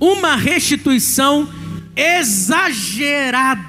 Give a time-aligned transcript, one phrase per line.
[0.00, 1.48] uma restituição
[1.96, 3.64] exagerada.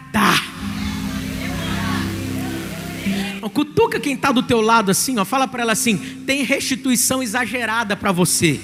[3.53, 7.95] Cutuca quem está do teu lado assim, ó, fala para ela assim: tem restituição exagerada
[7.95, 8.59] para você.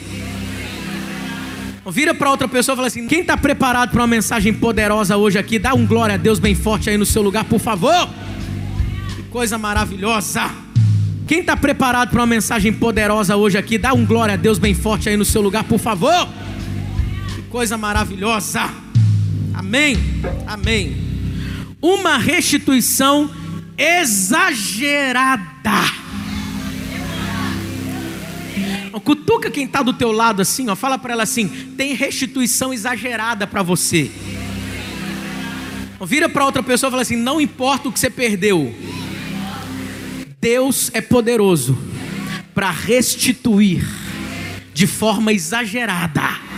[1.89, 5.37] Vira para outra pessoa e fala assim: quem está preparado para uma mensagem poderosa hoje
[5.37, 8.09] aqui, dá um glória a Deus bem forte aí no seu lugar, por favor.
[9.15, 10.49] Que coisa maravilhosa.
[11.27, 14.73] Quem está preparado para uma mensagem poderosa hoje aqui, dá um glória a Deus bem
[14.73, 16.27] forte aí no seu lugar, por favor.
[17.51, 18.61] Coisa maravilhosa.
[19.53, 19.97] Amém.
[20.47, 20.97] Amém.
[21.81, 23.29] Uma restituição
[23.77, 25.51] exagerada.
[29.03, 33.45] Cutuca quem está do teu lado assim, ó, fala para ela assim: tem restituição exagerada
[33.45, 34.09] para você.
[36.05, 38.73] Vira para outra pessoa e fala assim: não importa o que você perdeu,
[40.39, 41.77] Deus é poderoso
[42.53, 43.85] para restituir
[44.73, 46.50] de forma exagerada.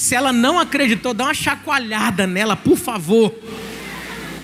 [0.00, 3.34] Se ela não acreditou, dá uma chacoalhada nela, por favor.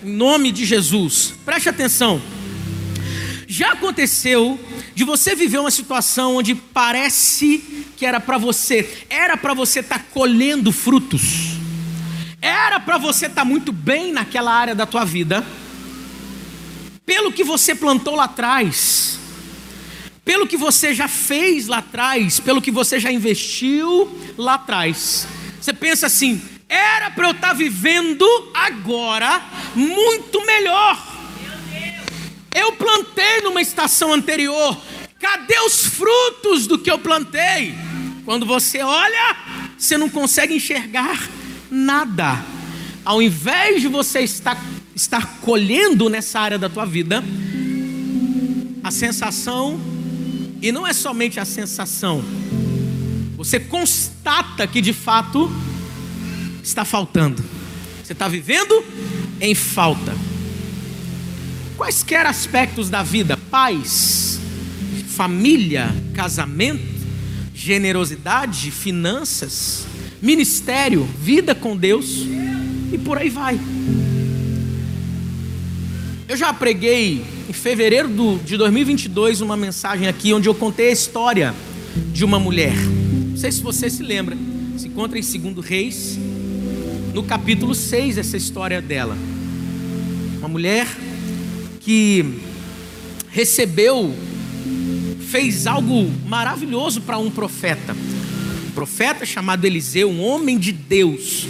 [0.05, 1.33] Em nome de Jesus.
[1.47, 2.21] Preste atenção.
[3.49, 4.61] Já aconteceu
[4.95, 9.99] de você viver uma situação onde parece que era para você, era para você estar
[9.99, 11.57] tá colhendo frutos,
[12.43, 15.43] era para você estar tá muito bem naquela área da tua vida,
[17.07, 19.19] pelo que você plantou lá atrás,
[20.23, 25.27] pelo que você já fez lá atrás, pelo que você já investiu lá atrás.
[25.67, 29.43] Você pensa assim: era para eu estar tá vivendo agora
[29.75, 31.05] muito melhor.
[32.55, 34.81] Eu plantei numa estação anterior.
[35.19, 37.75] Cadê os frutos do que eu plantei?
[38.25, 39.37] Quando você olha,
[39.77, 41.29] você não consegue enxergar
[41.69, 42.45] nada.
[43.05, 44.57] Ao invés de você estar,
[44.95, 47.25] estar colhendo nessa área da tua vida,
[48.85, 49.81] a sensação,
[50.63, 52.25] e não é somente a sensação,
[53.37, 55.51] você constata que de fato
[56.63, 57.45] está faltando.
[58.03, 58.85] Você está vivendo
[59.41, 60.15] em falta
[61.77, 64.41] quaisquer aspectos da vida, paz,
[65.09, 66.97] família, casamento,
[67.55, 69.87] generosidade, finanças,
[70.21, 72.23] ministério, vida com Deus
[72.93, 73.61] e por aí vai.
[76.29, 78.09] Eu já preguei em fevereiro
[78.45, 81.55] de 2022 uma mensagem aqui onde eu contei a história
[82.13, 82.75] de uma mulher.
[83.37, 84.35] Não sei se você se lembra.
[84.79, 86.19] Se encontra em 2 Reis,
[87.13, 89.15] no capítulo 6, essa história dela.
[90.39, 90.89] Uma mulher
[91.81, 92.41] que
[93.29, 94.17] recebeu,
[95.29, 97.95] fez algo maravilhoso para um profeta.
[98.69, 101.47] Um profeta chamado Eliseu, um homem de Deus.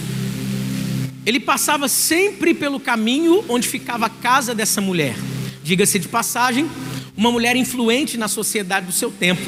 [1.24, 5.14] Ele passava sempre pelo caminho onde ficava a casa dessa mulher.
[5.62, 6.68] Diga-se de passagem,
[7.16, 9.40] uma mulher influente na sociedade do seu tempo,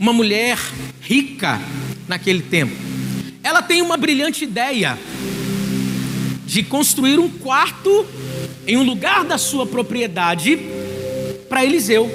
[0.00, 0.58] uma mulher
[1.00, 1.60] rica
[2.08, 2.74] naquele tempo.
[3.42, 4.98] Ela tem uma brilhante ideia
[6.46, 8.06] de construir um quarto
[8.66, 10.58] em um lugar da sua propriedade
[11.48, 12.10] para Eliseu,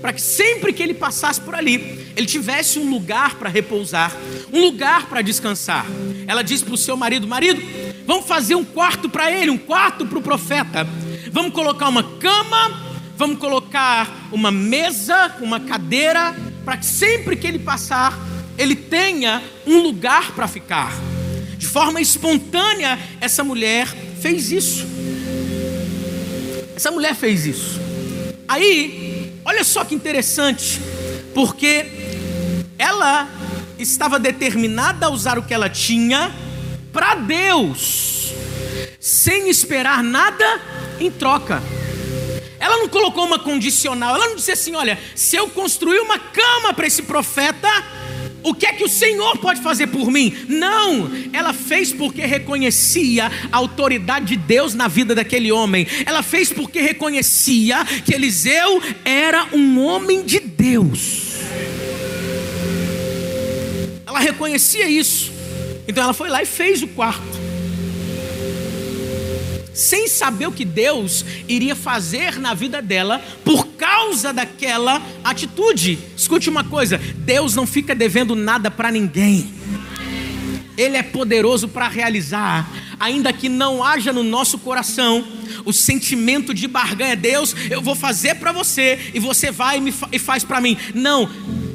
[0.00, 4.14] para que sempre que ele passasse por ali, ele tivesse um lugar para repousar,
[4.52, 5.86] um lugar para descansar.
[6.26, 7.62] Ela disse para o seu marido: Marido,
[8.06, 10.86] vamos fazer um quarto para ele, um quarto para o profeta.
[11.30, 12.82] Vamos colocar uma cama,
[13.16, 18.18] vamos colocar uma mesa, uma cadeira, para que sempre que ele passar,
[18.62, 20.92] ele tenha um lugar para ficar.
[21.58, 23.88] De forma espontânea, essa mulher
[24.20, 24.86] fez isso.
[26.74, 27.80] Essa mulher fez isso.
[28.46, 30.80] Aí, olha só que interessante,
[31.34, 31.86] porque
[32.78, 33.28] ela
[33.78, 36.32] estava determinada a usar o que ela tinha
[36.92, 38.32] para Deus,
[39.00, 40.60] sem esperar nada
[41.00, 41.62] em troca.
[42.60, 46.72] Ela não colocou uma condicional, ela não disse assim: olha, se eu construir uma cama
[46.72, 47.68] para esse profeta,
[48.42, 50.34] o que é que o Senhor pode fazer por mim?
[50.48, 55.86] Não, ela fez porque reconhecia a autoridade de Deus na vida daquele homem.
[56.04, 61.32] Ela fez porque reconhecia que Eliseu era um homem de Deus.
[64.06, 65.32] Ela reconhecia isso.
[65.86, 67.41] Então ela foi lá e fez o quarto
[69.74, 75.98] sem saber o que Deus iria fazer na vida dela por causa daquela atitude.
[76.16, 79.52] Escute uma coisa: Deus não fica devendo nada para ninguém.
[80.76, 85.24] Ele é poderoso para realizar, ainda que não haja no nosso coração
[85.64, 87.14] o sentimento de barganha.
[87.14, 90.76] Deus, eu vou fazer para você e você vai e, fa e faz para mim.
[90.94, 91.28] Não,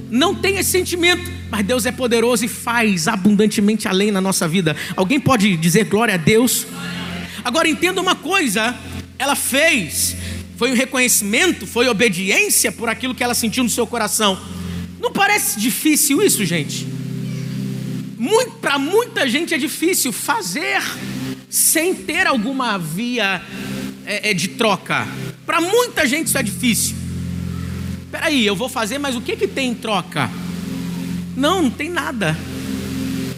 [0.09, 4.75] não tem esse sentimento, mas Deus é poderoso e faz abundantemente além na nossa vida.
[4.95, 6.65] Alguém pode dizer glória a Deus?
[7.47, 8.77] Agora entenda uma coisa:
[9.17, 10.17] ela fez,
[10.57, 14.37] foi um reconhecimento, foi obediência por aquilo que ela sentiu no seu coração.
[14.99, 16.85] Não parece difícil isso, gente?
[18.59, 20.83] Para muita gente é difícil fazer
[21.49, 23.41] sem ter alguma via
[24.05, 25.07] é, é, de troca.
[25.45, 26.97] Para muita gente isso é difícil.
[28.11, 30.29] Peraí, eu vou fazer, mas o que, que tem em troca?
[31.33, 32.37] Não, não tem nada.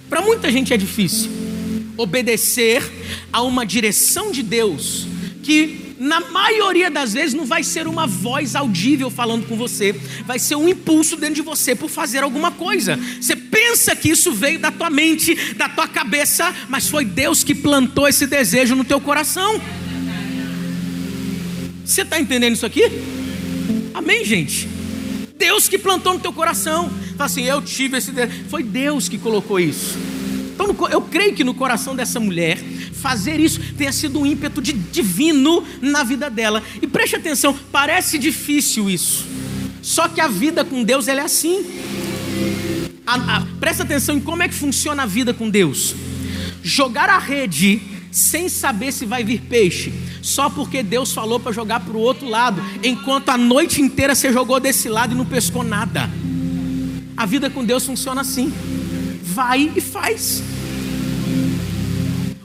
[0.09, 1.38] Para muita gente é difícil
[2.00, 2.81] obedecer
[3.31, 5.06] a uma direção de Deus
[5.44, 9.92] que na maioria das vezes não vai ser uma voz audível falando com você,
[10.25, 12.98] vai ser um impulso dentro de você por fazer alguma coisa.
[13.19, 17.54] Você pensa que isso veio da tua mente, da tua cabeça, mas foi Deus que
[17.54, 19.60] plantou esse desejo no teu coração.
[21.84, 22.84] Você está entendendo isso aqui?
[23.94, 24.69] Amém, gente?
[25.38, 26.90] Deus que plantou no teu coração.
[27.18, 28.45] Fala assim, eu tive esse desejo.
[28.50, 29.98] Foi Deus que colocou isso.
[30.59, 32.57] Então eu creio que no coração dessa mulher
[32.91, 36.61] fazer isso tenha sido um ímpeto de divino na vida dela.
[36.81, 39.25] E preste atenção, parece difícil isso.
[39.81, 41.65] Só que a vida com Deus ela é assim.
[43.07, 45.95] A, a, presta atenção em como é que funciona a vida com Deus.
[46.61, 51.79] Jogar a rede sem saber se vai vir peixe, só porque Deus falou para jogar
[51.79, 55.63] para o outro lado, enquanto a noite inteira você jogou desse lado e não pescou
[55.63, 56.09] nada.
[57.15, 58.51] A vida com Deus funciona assim.
[59.34, 60.44] Vai e faz.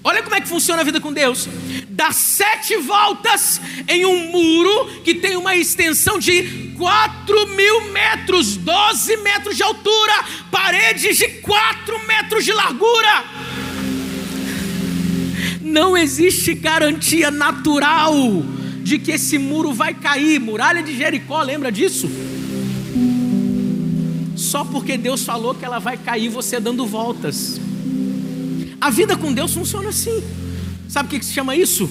[0.03, 1.49] Olha como é que funciona a vida com Deus.
[1.89, 3.59] Dá sete voltas
[3.89, 10.13] em um muro que tem uma extensão de 4 mil metros, 12 metros de altura,
[10.51, 13.25] paredes de 4 metros de largura.
[15.63, 18.15] Não existe garantia natural
[18.83, 20.39] de que esse muro vai cair.
[20.39, 22.11] Muralha de Jericó, lembra disso?
[24.55, 27.61] Só porque Deus falou que ela vai cair, você dando voltas.
[28.81, 30.23] A vida com Deus funciona assim.
[30.89, 31.91] Sabe o que se chama isso?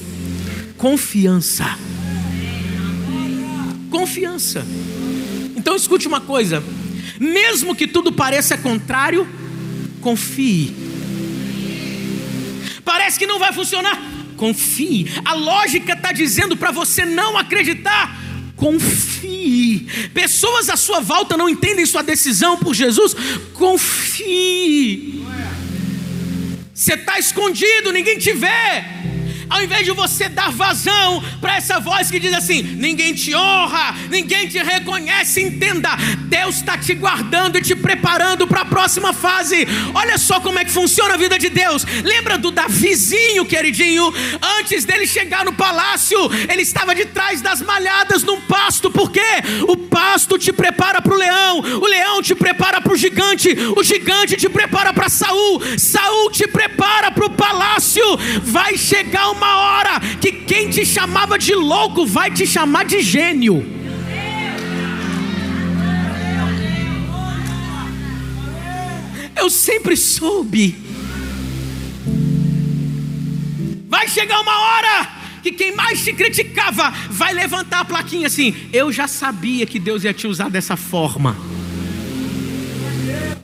[0.77, 1.77] Confiança.
[3.91, 4.65] Confiança.
[5.57, 6.63] Então escute uma coisa:
[7.19, 9.27] mesmo que tudo pareça contrário,
[9.99, 10.73] confie.
[12.85, 14.01] Parece que não vai funcionar,
[14.37, 15.11] confie.
[15.25, 18.22] A lógica está dizendo para você não acreditar.
[18.55, 19.87] Confie.
[20.13, 23.15] Pessoas à sua volta não entendem sua decisão por Jesus.
[23.53, 25.23] Confie.
[26.73, 29.03] Você está escondido, ninguém te vê
[29.53, 33.95] ao invés de você dar vazão para essa voz que diz assim: ninguém te honra,
[34.09, 35.89] ninguém te reconhece, entenda,
[36.27, 39.67] Deus está te guardando e te preparando para a próxima fase.
[39.93, 41.85] Olha só como é que funciona a vida de Deus.
[42.03, 44.11] Lembra do Davizinho, queridinho?
[44.59, 46.17] Antes dele chegar no palácio,
[46.49, 49.21] ele estava de trás das malhadas num pasto, porque
[49.67, 53.83] o pasto te prepara para o leão, o leão te prepara para o gigante, o
[53.83, 58.03] gigante te prepara para Saul, Saul te prepara para o palácio.
[58.41, 63.01] Vai chegar uma uma hora que quem te chamava de louco vai te chamar de
[63.01, 63.65] gênio.
[69.35, 70.75] Eu sempre soube.
[73.89, 75.09] Vai chegar uma hora
[75.43, 80.05] que quem mais te criticava vai levantar a plaquinha assim: Eu já sabia que Deus
[80.05, 81.35] ia te usar dessa forma.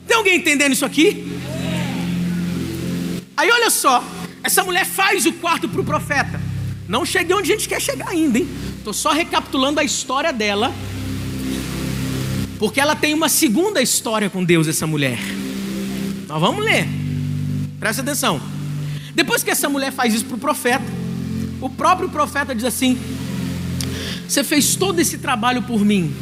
[0.06, 1.26] Tem alguém entendendo isso aqui?
[3.36, 4.02] Aí olha só,
[4.42, 6.40] essa mulher faz o quarto para o profeta.
[6.88, 8.48] Não cheguei onde a gente quer chegar ainda, hein?
[8.78, 10.72] Estou só recapitulando a história dela.
[12.58, 15.18] Porque ela tem uma segunda história com Deus, essa mulher.
[16.28, 16.86] Nós vamos ler.
[17.78, 18.40] Presta atenção.
[19.14, 20.84] Depois que essa mulher faz isso para o profeta,
[21.60, 22.98] o próprio profeta diz assim:
[24.28, 26.12] Você fez todo esse trabalho por mim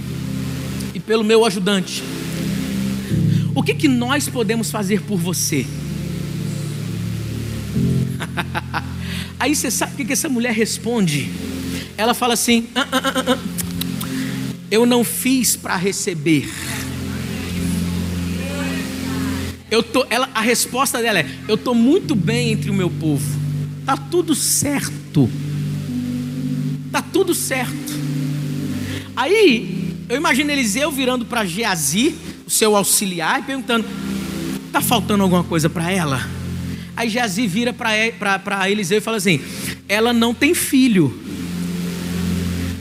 [0.95, 2.03] e pelo meu ajudante.
[3.55, 5.67] O que, que nós podemos fazer por você?
[9.39, 11.31] Aí você sabe o que essa mulher responde?
[11.97, 13.39] Ela fala assim: ah, ah, ah, ah.
[14.71, 16.49] Eu não fiz para receber.
[19.71, 23.25] Eu tô, ela, a resposta dela é: Eu estou muito bem entre o meu povo.
[23.87, 25.31] Tá tudo certo.
[26.91, 27.93] Tá tudo certo.
[29.15, 32.15] Aí eu imagino Eliseu virando para Geazi,
[32.47, 33.87] o seu auxiliar, e perguntando:
[34.73, 36.38] Tá faltando alguma coisa para ela?
[36.99, 39.41] Aí Geazi vira para Eliseu e fala assim:
[39.89, 41.17] Ela não tem filho.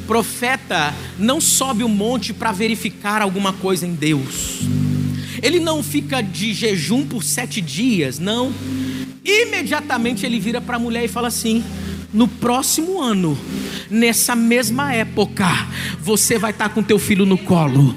[0.07, 4.61] Profeta não sobe o monte para verificar alguma coisa em Deus.
[5.39, 8.51] Ele não fica de jejum por sete dias, não.
[9.23, 11.63] Imediatamente ele vira para a mulher e fala assim:
[12.11, 13.37] no próximo ano,
[13.87, 15.45] nessa mesma época,
[16.01, 17.95] você vai estar tá com teu filho no colo.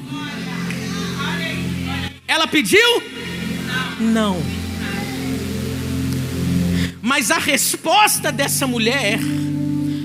[2.28, 3.02] Ela pediu?
[3.98, 4.59] Não.
[7.02, 9.20] Mas a resposta dessa mulher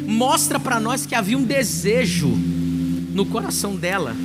[0.08, 2.30] mostra para nós que havia um desejo
[3.14, 4.16] no coração dela,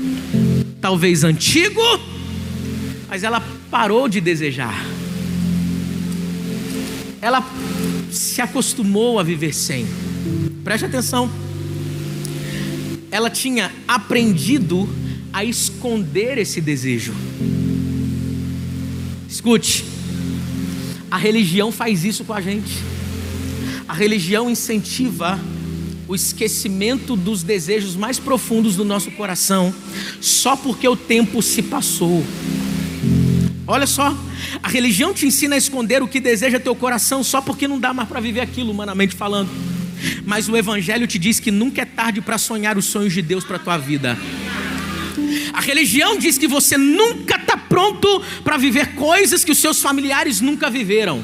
[0.80, 1.80] talvez antigo,
[3.08, 5.00] mas ela parou de desejar.
[7.20, 7.46] ela
[8.10, 9.86] se acostumou a viver sem.
[10.64, 11.30] Preste atenção.
[13.10, 14.88] Ela tinha aprendido
[15.32, 17.12] a esconder esse desejo.
[19.28, 19.84] Escute,
[21.10, 22.72] a religião faz isso com a gente.
[23.88, 25.38] A religião incentiva
[26.10, 29.72] o esquecimento dos desejos mais profundos do nosso coração,
[30.20, 32.24] só porque o tempo se passou.
[33.64, 34.16] Olha só,
[34.60, 37.94] a religião te ensina a esconder o que deseja teu coração só porque não dá
[37.94, 39.48] mais para viver aquilo, humanamente falando.
[40.26, 43.44] Mas o Evangelho te diz que nunca é tarde para sonhar os sonhos de Deus
[43.44, 44.18] para tua vida.
[45.52, 50.40] A religião diz que você nunca está pronto para viver coisas que os seus familiares
[50.40, 51.22] nunca viveram.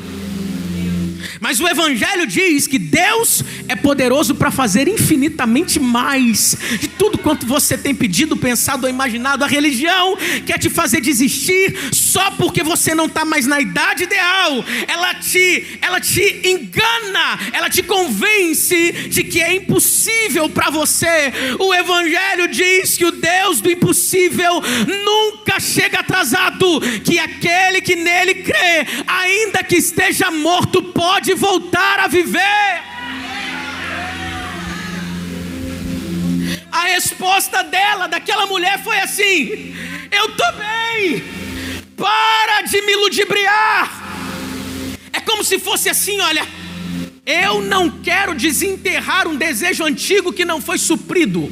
[1.46, 7.46] Mas o Evangelho diz que Deus é poderoso para fazer infinitamente mais de tudo quanto
[7.46, 9.44] você tem pedido, pensado ou imaginado.
[9.44, 14.64] A religião quer te fazer desistir só porque você não está mais na idade ideal.
[14.88, 21.32] Ela te, ela te engana, ela te convence de que é impossível para você.
[21.60, 24.60] O Evangelho diz que o Deus do impossível
[25.04, 32.08] nunca chega atrasado, que aquele que nele crê, ainda que esteja morto, pode voltar a
[32.08, 32.82] viver.
[36.72, 39.74] A resposta dela, daquela mulher, foi assim:
[40.10, 41.22] Eu estou bem,
[41.96, 44.06] para de me ludibriar.
[45.12, 46.46] É como se fosse assim: olha,
[47.24, 51.48] eu não quero desenterrar um desejo antigo que não foi suprido.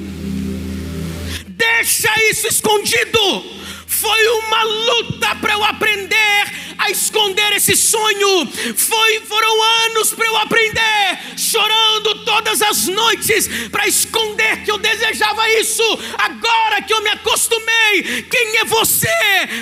[1.48, 3.63] Deixa isso escondido.
[4.04, 6.44] Foi uma luta para eu aprender
[6.76, 8.46] a esconder esse sonho.
[8.76, 15.48] Foi, foram anos para eu aprender, chorando todas as noites para esconder que eu desejava
[15.52, 15.82] isso.
[16.18, 19.08] Agora que eu me acostumei, quem é você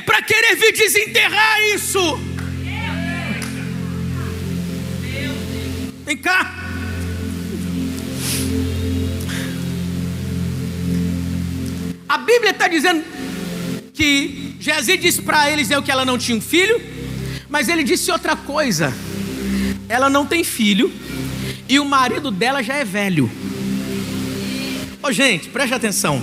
[0.04, 2.18] para querer vir desenterrar isso?
[6.04, 6.52] Vem cá.
[12.08, 13.11] A Bíblia está dizendo
[13.92, 16.80] que Jezi disse para Eliseu que ela não tinha um filho,
[17.48, 18.92] mas ele disse outra coisa:
[19.88, 20.90] ela não tem filho
[21.68, 23.30] e o marido dela já é velho.
[25.02, 26.22] Ô oh, gente, preste atenção.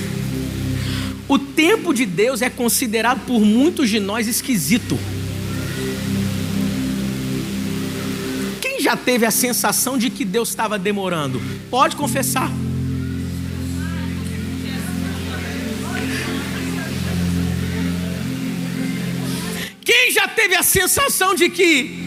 [1.28, 4.98] o tempo de Deus é considerado por muitos de nós esquisito.
[8.60, 11.40] Quem já teve a sensação de que Deus estava demorando?
[11.70, 12.50] Pode confessar.
[20.20, 21.98] Já teve a sensação de que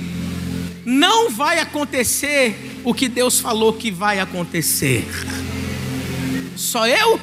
[0.86, 5.04] não vai acontecer o que Deus falou que vai acontecer?
[6.56, 7.20] Só eu?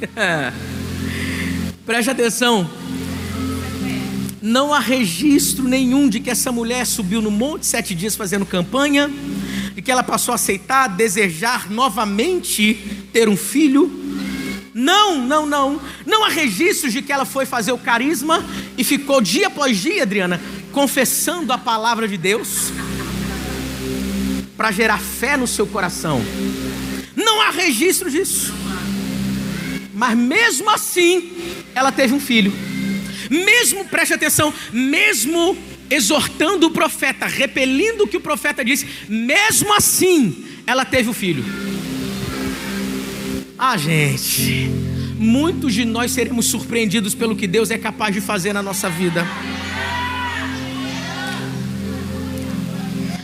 [1.84, 2.70] Preste atenção.
[4.40, 9.10] Não há registro nenhum de que essa mulher subiu no monte sete dias fazendo campanha
[9.76, 12.72] e que ela passou a aceitar, desejar novamente
[13.12, 14.05] ter um filho
[14.78, 15.80] não, não, não.
[16.04, 18.44] Não há registros de que ela foi fazer o carisma
[18.76, 20.38] e ficou dia após dia, Adriana,
[20.70, 22.70] confessando a palavra de Deus
[24.54, 26.20] para gerar fé no seu coração.
[27.16, 28.52] Não há registro disso.
[29.94, 31.32] Mas mesmo assim,
[31.74, 32.52] ela teve um filho.
[33.30, 35.56] Mesmo, preste atenção, mesmo
[35.88, 41.42] exortando o profeta, repelindo o que o profeta disse, mesmo assim, ela teve o filho.
[43.58, 44.68] Ah, gente,
[45.18, 49.26] muitos de nós seremos surpreendidos pelo que Deus é capaz de fazer na nossa vida.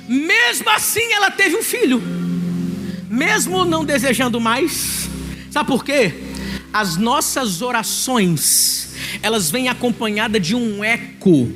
[0.08, 2.02] Mesmo assim, ela teve um filho,
[3.10, 5.06] mesmo não desejando mais.
[5.50, 6.14] Sabe por quê?
[6.72, 11.52] As nossas orações, elas vêm acompanhadas de um eco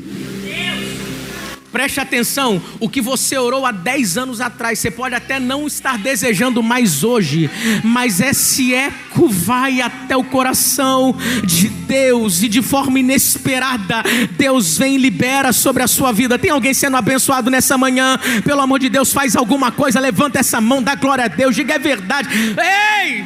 [1.77, 5.99] Preste atenção, o que você orou há 10 anos atrás, você pode até não estar
[5.99, 7.51] desejando mais hoje,
[7.85, 11.15] mas esse eco vai até o coração
[11.45, 14.03] de Deus e de forma inesperada,
[14.39, 16.39] Deus vem e libera sobre a sua vida.
[16.39, 18.19] Tem alguém sendo abençoado nessa manhã?
[18.43, 21.75] Pelo amor de Deus, faz alguma coisa, levanta essa mão, dá glória a Deus, diga
[21.75, 22.27] é verdade.
[22.57, 23.23] Ei!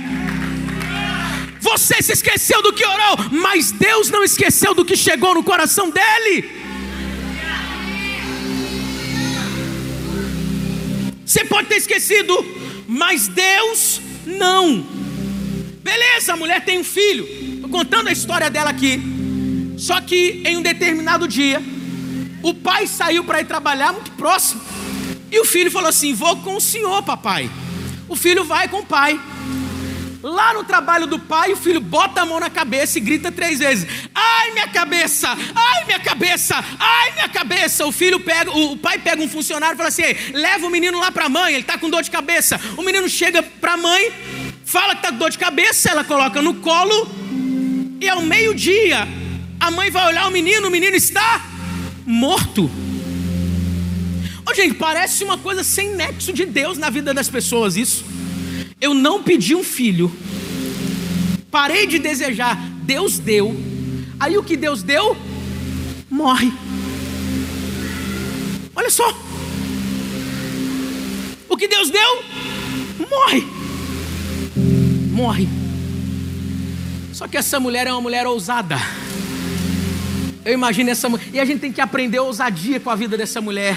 [1.60, 5.88] Você se esqueceu do que orou, mas Deus não esqueceu do que chegou no coração
[5.88, 6.59] dele.
[11.30, 12.44] Você pode ter esquecido,
[12.88, 14.84] mas Deus não.
[15.80, 17.24] Beleza, a mulher tem um filho.
[17.54, 19.00] Estou contando a história dela aqui.
[19.78, 21.62] Só que em um determinado dia,
[22.42, 24.60] o pai saiu para ir trabalhar muito próximo.
[25.30, 27.48] E o filho falou assim: Vou com o senhor, papai.
[28.08, 29.20] O filho vai com o pai.
[30.22, 33.58] Lá no trabalho do pai, o filho bota a mão na cabeça e grita três
[33.58, 35.28] vezes: Ai, minha cabeça!
[35.54, 36.62] Ai, minha cabeça!
[36.78, 37.86] Ai, minha cabeça!
[37.86, 40.02] O filho pega, o pai pega um funcionário e fala assim:
[40.34, 42.60] leva o menino lá para a mãe, ele está com dor de cabeça.
[42.76, 44.12] O menino chega para a mãe,
[44.64, 47.08] fala que está com dor de cabeça, ela coloca no colo,
[47.98, 49.08] e ao meio-dia,
[49.58, 51.46] a mãe vai olhar o menino, o menino está
[52.04, 52.70] morto.
[54.46, 58.04] Oh, gente, parece uma coisa sem nexo de Deus na vida das pessoas, isso.
[58.80, 60.10] Eu não pedi um filho,
[61.50, 63.54] parei de desejar, Deus deu.
[64.18, 65.16] Aí o que Deus deu,
[66.08, 66.50] morre.
[68.74, 69.14] Olha só,
[71.48, 72.24] o que Deus deu,
[73.10, 73.44] morre.
[75.12, 75.48] Morre.
[77.12, 78.76] Só que essa mulher é uma mulher ousada.
[80.42, 81.26] Eu imagino essa mulher.
[81.34, 83.76] E a gente tem que aprender ousadia com a vida dessa mulher.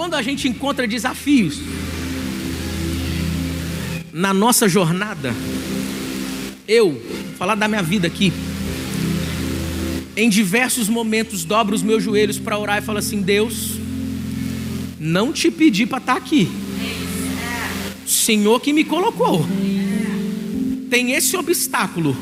[0.00, 1.60] Quando a gente encontra desafios
[4.10, 5.34] na nossa jornada,
[6.66, 6.98] eu,
[7.36, 8.32] falar da minha vida aqui,
[10.16, 13.72] em diversos momentos dobro os meus joelhos para orar e falo assim: Deus,
[14.98, 16.50] não te pedi para estar tá aqui,
[18.06, 19.46] Senhor que me colocou,
[20.88, 22.16] tem esse obstáculo.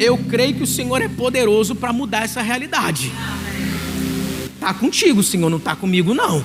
[0.00, 3.12] Eu creio que o Senhor é poderoso para mudar essa realidade.
[4.62, 6.40] Está contigo, Senhor, não está comigo, não.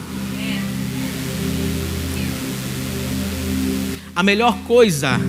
[4.16, 5.22] A melhor coisa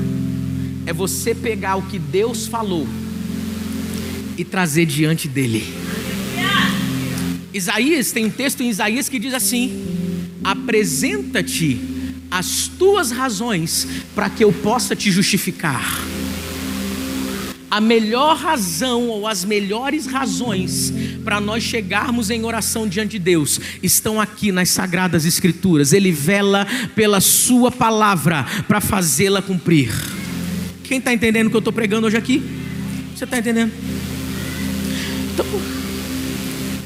[0.87, 2.89] é você pegar o que Deus falou
[4.39, 5.71] e trazer diante dele.
[7.53, 9.85] Isaías, tem um texto em Isaías que diz assim:
[10.43, 11.79] Apresenta-te
[12.31, 15.85] as tuas razões para que eu possa te justificar
[17.71, 20.93] a melhor razão ou as melhores razões
[21.25, 25.93] para nós chegarmos em oração diante de Deus estão aqui nas sagradas escrituras.
[25.93, 29.93] Ele vela pela sua palavra para fazê-la cumprir.
[30.85, 32.43] Quem está entendendo o que eu estou pregando hoje aqui?
[33.15, 33.73] Você está entendendo?
[35.35, 35.45] Então,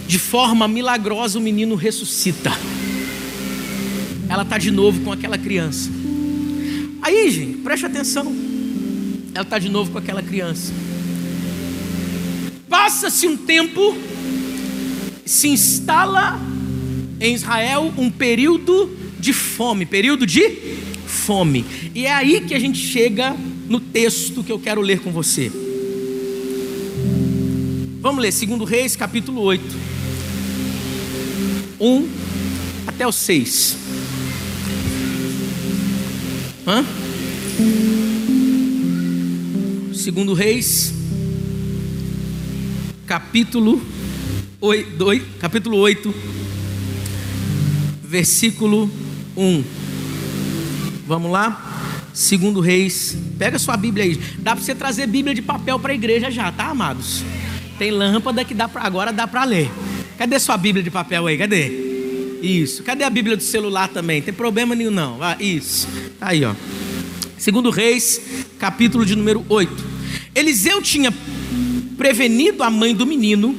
[0.08, 2.50] de forma milagrosa, o menino ressuscita.
[4.28, 5.90] Ela está de novo com aquela criança.
[7.00, 8.41] Aí, gente, preste atenção
[9.34, 10.72] ela está de novo com aquela criança.
[12.68, 13.96] Passa-se um tempo,
[15.24, 16.40] se instala
[17.20, 20.48] em Israel um período de fome, período de
[21.06, 21.64] fome.
[21.94, 23.36] E é aí que a gente chega
[23.68, 25.50] no texto que eu quero ler com você.
[28.00, 29.64] Vamos ler, 2 Reis, capítulo 8.
[31.80, 32.08] 1
[32.86, 33.76] até o 6.
[36.66, 36.84] Hã?
[40.02, 40.92] Segundo Reis,
[43.06, 43.80] capítulo
[44.60, 46.12] 8, capítulo 8,
[48.02, 48.90] versículo
[49.36, 49.64] 1.
[51.06, 52.02] Vamos lá?
[52.12, 54.20] Segundo Reis, pega sua Bíblia aí.
[54.38, 57.22] Dá para você trazer Bíblia de papel para a igreja já, tá, amados?
[57.78, 59.70] Tem lâmpada que dá pra, agora dá para ler.
[60.18, 61.38] Cadê sua Bíblia de papel aí?
[61.38, 61.68] Cadê?
[62.42, 62.82] Isso.
[62.82, 64.20] Cadê a Bíblia do celular também?
[64.20, 65.22] Tem problema nenhum não.
[65.22, 65.86] Ah, isso.
[66.18, 66.56] Tá aí, ó.
[67.38, 68.20] Segundo Reis,
[68.58, 69.91] capítulo de número 8.
[70.34, 71.12] Eliseu tinha
[71.96, 73.54] prevenido a mãe do menino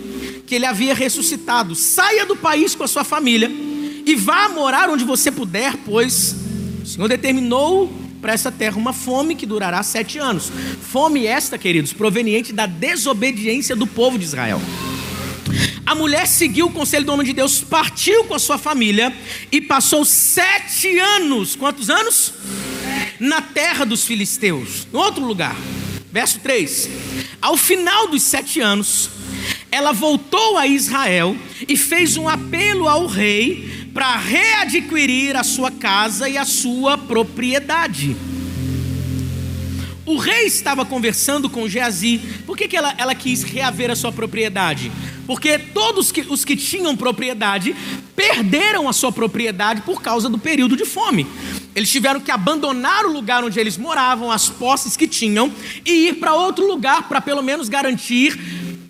[0.46, 1.76] que ele havia ressuscitado.
[1.76, 3.50] Saia do país com a sua família
[4.06, 6.36] e vá morar onde você puder, pois
[6.84, 10.52] o Senhor determinou para essa terra uma fome que durará sete anos.
[10.82, 14.62] Fome esta, queridos, proveniente da desobediência do povo de Israel.
[15.86, 19.14] A mulher seguiu o conselho do homem de Deus, partiu com a sua família
[19.52, 21.56] e passou sete anos.
[21.56, 22.34] Quantos anos?
[23.20, 25.56] Na terra dos filisteus, em outro lugar.
[26.14, 26.90] Verso 3:
[27.42, 29.10] Ao final dos sete anos,
[29.72, 31.36] ela voltou a Israel
[31.68, 38.16] e fez um apelo ao rei para readquirir a sua casa e a sua propriedade.
[40.06, 42.22] O rei estava conversando com Geazi.
[42.46, 44.92] Por que, que ela, ela quis reaver a sua propriedade?
[45.26, 47.76] Porque todos que, os que tinham propriedade
[48.16, 51.26] perderam a sua propriedade por causa do período de fome.
[51.76, 55.52] Eles tiveram que abandonar o lugar onde eles moravam, as posses que tinham,
[55.86, 58.38] e ir para outro lugar para pelo menos garantir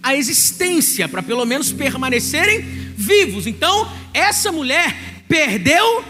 [0.01, 2.61] a existência, para pelo menos permanecerem
[2.97, 3.47] vivos.
[3.47, 4.95] Então, essa mulher
[5.27, 6.03] perdeu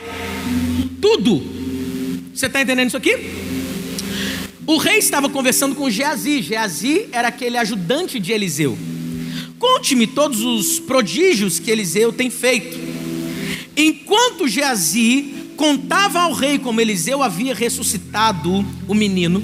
[0.99, 1.43] tudo.
[2.33, 3.15] Você está entendendo isso aqui?
[4.65, 6.41] O rei estava conversando com Geazi.
[6.41, 8.77] Geazi era aquele ajudante de Eliseu.
[9.63, 12.78] Conte-me todos os prodígios que Eliseu tem feito.
[13.78, 19.41] Enquanto Geazi contava ao rei como Eliseu havia ressuscitado o menino,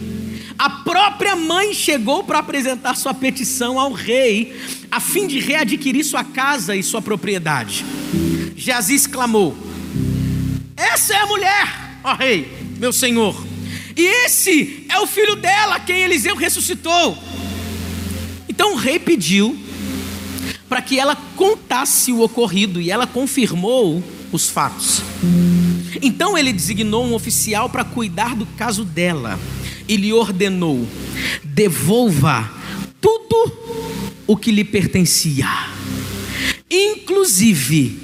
[0.58, 4.60] a própria mãe chegou para apresentar sua petição ao rei,
[4.92, 7.86] a fim de readquirir sua casa e sua propriedade.
[8.58, 9.56] Geazi exclamou:
[10.76, 13.42] Essa é a mulher, ó rei, meu senhor.
[13.96, 17.18] E esse é o filho dela, quem Eliseu ressuscitou.
[18.50, 19.69] Então o rei pediu
[20.70, 25.02] para que ela contasse o ocorrido e ela confirmou os fatos.
[26.02, 29.40] Então ele designou um oficial para cuidar do caso dela
[29.88, 30.88] e lhe ordenou:
[31.44, 32.50] devolva
[33.02, 33.52] tudo
[34.28, 35.48] o que lhe pertencia,
[36.70, 38.00] inclusive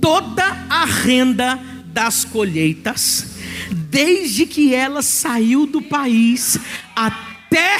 [0.00, 3.34] toda a renda das colheitas,
[3.90, 6.56] desde que ela saiu do país
[6.94, 7.78] até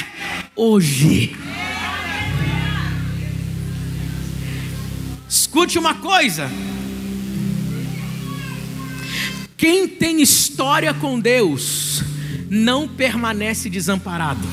[0.56, 1.36] hoje.
[5.56, 6.50] Escute uma coisa.
[9.56, 12.02] Quem tem história com Deus
[12.50, 14.46] não permanece desamparado.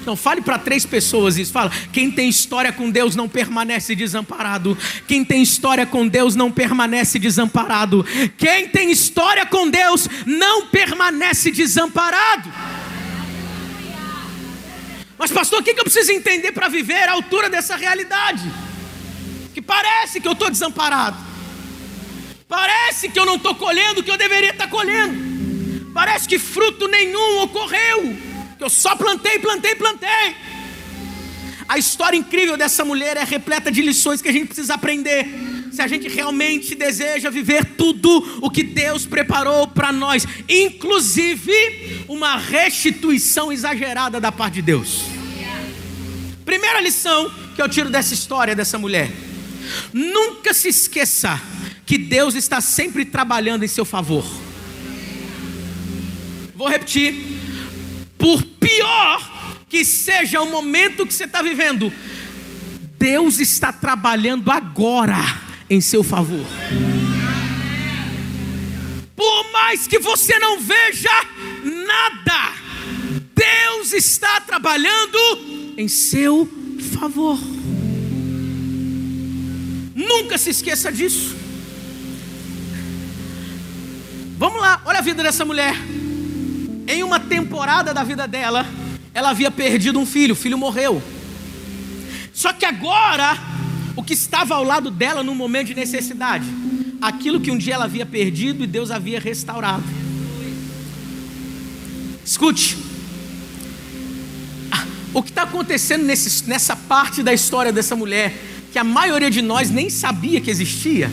[0.00, 1.52] Então fale para três pessoas isso.
[1.52, 4.74] Fala: quem tem história com Deus não permanece desamparado.
[5.06, 8.02] Quem tem história com Deus não permanece desamparado.
[8.38, 12.50] Quem tem história com Deus não permanece desamparado.
[15.18, 18.69] Mas pastor, o que eu preciso entender para viver à altura dessa realidade?
[19.70, 21.16] Parece que eu estou desamparado.
[22.48, 25.92] Parece que eu não estou colhendo o que eu deveria estar colhendo.
[25.94, 28.16] Parece que fruto nenhum ocorreu.
[28.58, 30.34] Que eu só plantei, plantei, plantei.
[31.68, 35.24] A história incrível dessa mulher é repleta de lições que a gente precisa aprender.
[35.70, 42.36] Se a gente realmente deseja viver tudo o que Deus preparou para nós, inclusive uma
[42.36, 45.02] restituição exagerada da parte de Deus.
[46.44, 49.29] Primeira lição que eu tiro dessa história dessa mulher:
[49.92, 51.40] nunca se esqueça
[51.86, 54.24] que Deus está sempre trabalhando em seu favor.
[56.54, 57.38] Vou repetir.
[58.18, 61.92] Por pior que seja o momento que você está vivendo,
[62.98, 65.16] Deus está trabalhando agora
[65.70, 66.44] em seu favor.
[69.16, 71.26] Por mais que você não veja
[71.64, 72.52] nada,
[73.34, 75.18] Deus está trabalhando
[75.76, 76.48] em seu
[76.98, 77.38] favor.
[80.08, 81.36] Nunca se esqueça disso.
[84.38, 85.74] Vamos lá, olha a vida dessa mulher.
[86.88, 88.66] Em uma temporada da vida dela,
[89.12, 91.02] ela havia perdido um filho, o filho morreu.
[92.32, 93.36] Só que agora,
[93.94, 96.46] o que estava ao lado dela no momento de necessidade,
[97.00, 99.84] aquilo que um dia ela havia perdido e Deus havia restaurado.
[102.24, 102.78] Escute,
[105.12, 108.34] o que está acontecendo nesse, nessa parte da história dessa mulher,
[108.70, 111.10] que a maioria de nós nem sabia que existia.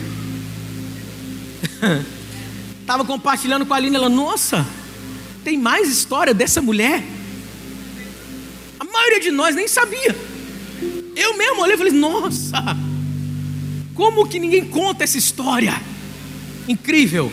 [2.80, 4.66] Estava compartilhando com a Aline, ela, nossa,
[5.44, 7.02] tem mais história dessa mulher.
[8.78, 10.16] A maioria de nós nem sabia.
[11.14, 12.62] Eu mesmo olhei e falei, nossa,
[13.94, 15.80] como que ninguém conta essa história?
[16.68, 17.32] Incrível.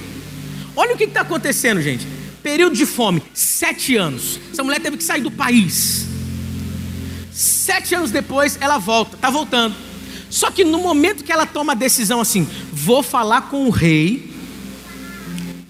[0.75, 2.05] Olha o que está acontecendo, gente.
[2.41, 4.39] Período de fome, sete anos.
[4.51, 6.07] Essa mulher teve que sair do país.
[7.31, 9.84] Sete anos depois, ela volta, está voltando.
[10.35, 14.33] Só que no momento que ela toma a decisão assim, vou falar com o rei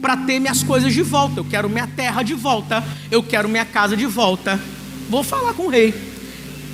[0.02, 1.40] para ter minhas coisas de volta.
[1.40, 2.84] Eu quero minha terra de volta.
[3.12, 4.60] Eu quero minha casa de volta.
[5.08, 5.94] Vou falar com o rei.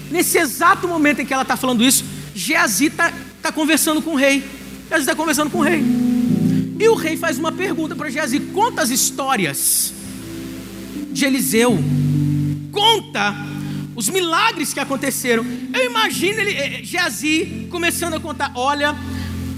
[0.10, 4.16] Nesse exato momento em que ela está falando isso, Geazi está tá conversando com o
[4.16, 4.42] rei.
[4.88, 5.84] Geazi está conversando com o rei.
[6.80, 9.94] E o rei faz uma pergunta para Geazi: conta as histórias
[11.12, 11.78] de Eliseu.
[12.72, 13.51] Conta
[13.96, 15.46] os milagres que aconteceram.
[15.74, 18.96] Eu imagino ele, eh, Geazi começando a contar: olha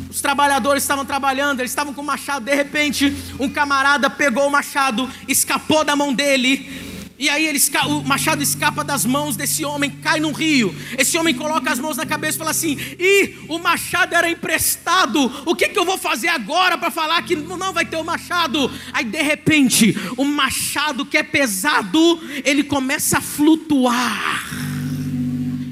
[0.09, 2.45] os trabalhadores estavam trabalhando, eles estavam com o machado.
[2.45, 6.92] De repente, um camarada pegou o machado, escapou da mão dele.
[7.23, 7.57] E aí ele,
[7.87, 10.75] o machado escapa das mãos desse homem, cai no rio.
[10.97, 15.31] Esse homem coloca as mãos na cabeça e fala assim: "E o machado era emprestado.
[15.45, 18.69] O que, que eu vou fazer agora para falar que não vai ter o machado?"
[18.91, 24.43] Aí de repente, o machado que é pesado, ele começa a flutuar.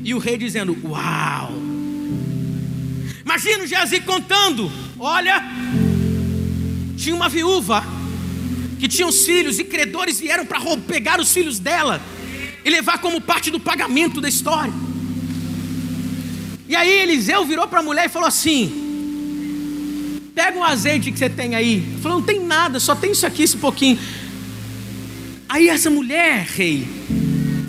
[0.06, 1.52] E o rei dizendo: "Uau!"
[3.26, 5.44] Imagina o Geazi contando: olha,
[6.96, 8.01] tinha uma viúva
[8.82, 12.02] que tinha os filhos e credores vieram para pegar os filhos dela
[12.66, 14.74] e levar como parte do pagamento da história.
[16.68, 21.30] E aí Eliseu virou para a mulher e falou assim: pega um azeite que você
[21.30, 21.96] tem aí.
[22.02, 24.00] Falou: não tem nada, só tem isso aqui, esse pouquinho.
[25.48, 26.88] Aí essa mulher, rei,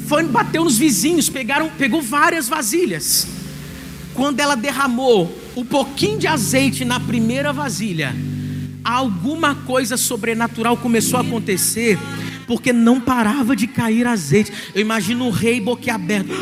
[0.06, 3.26] foi bateu nos vizinhos, pegaram, pegou várias vasilhas.
[4.14, 8.16] Quando ela derramou um pouquinho de azeite na primeira vasilha,
[8.84, 11.98] alguma coisa sobrenatural começou a acontecer,
[12.46, 14.52] porque não parava de cair azeite.
[14.74, 16.32] Eu imagino o rei boquiaberto,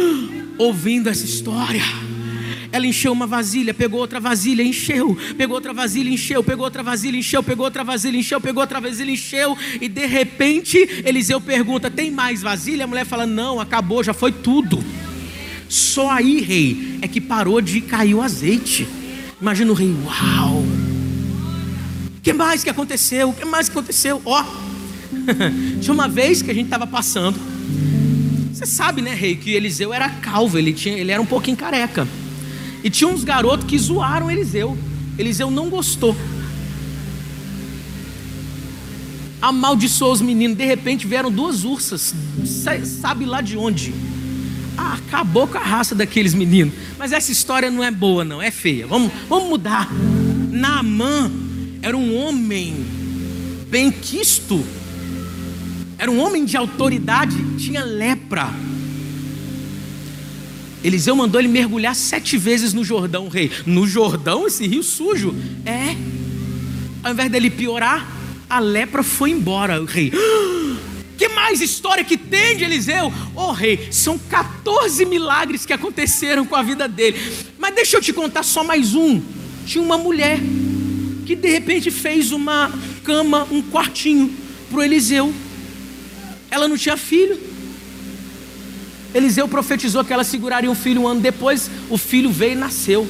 [0.58, 1.82] ouvindo essa história.
[2.72, 7.16] ela encheu uma vasilha, pegou outra vasilha, encheu, pegou outra vasilha, encheu, pegou outra vasilha,
[7.16, 12.10] encheu, pegou outra vasilha, encheu, pegou outra vasilha, encheu, e de repente Eliseu pergunta: tem
[12.10, 12.84] mais vasilha?
[12.84, 14.82] A mulher fala: não, acabou, já foi tudo.
[15.68, 18.88] Só aí, rei, é que parou de cair o azeite.
[19.40, 20.79] Imagina o rei, uau!
[22.20, 23.30] O que mais que aconteceu?
[23.30, 24.20] O que mais que aconteceu?
[24.26, 24.44] Ó,
[25.80, 27.40] tinha uma vez que a gente estava passando.
[28.52, 32.06] Você sabe, né, rei, que Eliseu era calvo, ele, tinha, ele era um pouquinho careca.
[32.84, 34.76] E tinha uns garotos que zoaram Eliseu.
[35.18, 36.14] Eliseu não gostou.
[39.40, 40.58] Amaldiçoou os meninos.
[40.58, 42.14] De repente vieram duas ursas,
[42.84, 43.94] sabe lá de onde
[44.76, 46.74] ah, acabou com a raça daqueles meninos.
[46.98, 48.86] Mas essa história não é boa, não, é feia.
[48.86, 49.88] Vamos, vamos mudar.
[50.50, 51.48] Naamã
[51.82, 52.74] era um homem
[53.68, 54.64] bem quisto,
[55.98, 58.52] era um homem de autoridade, tinha lepra.
[60.82, 63.50] Eliseu mandou ele mergulhar sete vezes no Jordão, rei.
[63.66, 65.34] No Jordão, esse rio sujo.
[65.66, 65.94] É.
[67.02, 68.10] Ao invés dele piorar,
[68.48, 70.12] a lepra foi embora, rei.
[71.18, 73.12] Que mais história que tem de Eliseu?
[73.36, 77.20] Oh rei, são 14 milagres que aconteceram com a vida dele.
[77.58, 79.20] Mas deixa eu te contar só mais um.
[79.66, 80.40] Tinha uma mulher
[81.30, 82.72] que de repente fez uma
[83.04, 84.34] cama, um quartinho
[84.68, 85.32] para o Eliseu.
[86.50, 87.38] Ela não tinha filho.
[89.14, 93.08] Eliseu profetizou que ela seguraria um filho um ano depois, o filho veio e nasceu.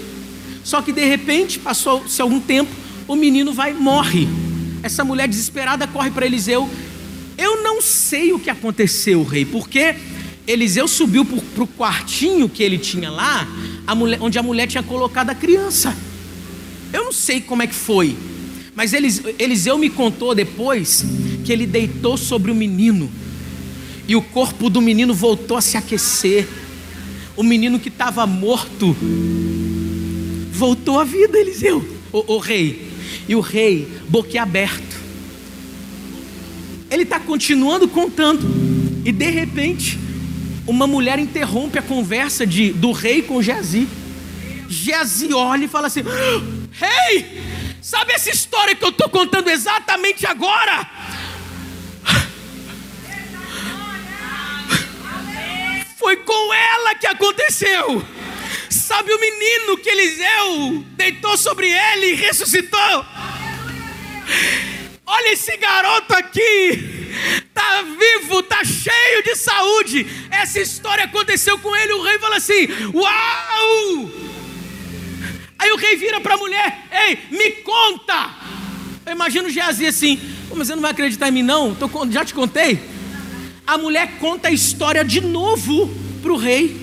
[0.62, 2.70] Só que de repente, passou-se algum tempo,
[3.09, 4.28] o menino vai morre.
[4.83, 6.68] Essa mulher desesperada corre para Eliseu
[7.38, 9.96] eu não sei o que aconteceu, rei, porque
[10.46, 13.48] Eliseu subiu para o quartinho que ele tinha lá,
[13.87, 15.96] a mulher, onde a mulher tinha colocado a criança.
[16.92, 18.16] Eu não sei como é que foi,
[18.74, 21.05] mas Eliseu me contou depois
[21.44, 23.11] que ele deitou sobre o menino
[24.11, 26.48] e o corpo do menino voltou a se aquecer.
[27.37, 28.96] O menino que estava morto
[30.50, 32.90] voltou à vida, Eliseu, o, o rei.
[33.29, 34.96] E o rei, boquiaberto,
[36.90, 38.42] ele está continuando contando,
[39.05, 39.96] e de repente,
[40.66, 43.87] uma mulher interrompe a conversa de, do rei com Geazi.
[44.68, 46.03] Geazi olha e fala assim:
[46.81, 47.43] Rei,
[47.83, 50.88] sabe essa história que eu estou contando exatamente agora?
[55.99, 58.03] Foi com ela que aconteceu.
[58.71, 63.05] Sabe o menino que Eliseu deitou sobre ele e ressuscitou?
[65.05, 67.12] Olha esse garoto aqui,
[67.53, 70.07] tá vivo, tá cheio de saúde.
[70.31, 71.93] Essa história aconteceu com ele.
[71.93, 74.30] O rei fala assim: Uau!
[75.61, 78.31] Aí o rei vira para a mulher: Ei, me conta.
[79.05, 80.18] Eu imagino Geazi assim:
[80.49, 81.75] Mas você não vai acreditar em mim, não?
[81.75, 82.81] Tô, já te contei.
[83.66, 86.81] A mulher conta a história de novo para o rei.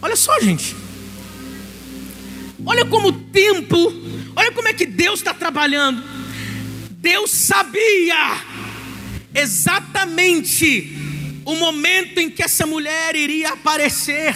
[0.00, 0.74] Olha só, gente.
[2.64, 3.76] Olha como o tempo,
[4.34, 6.02] olha como é que Deus está trabalhando.
[6.90, 8.40] Deus sabia
[9.34, 10.96] exatamente
[11.44, 14.34] o momento em que essa mulher iria aparecer.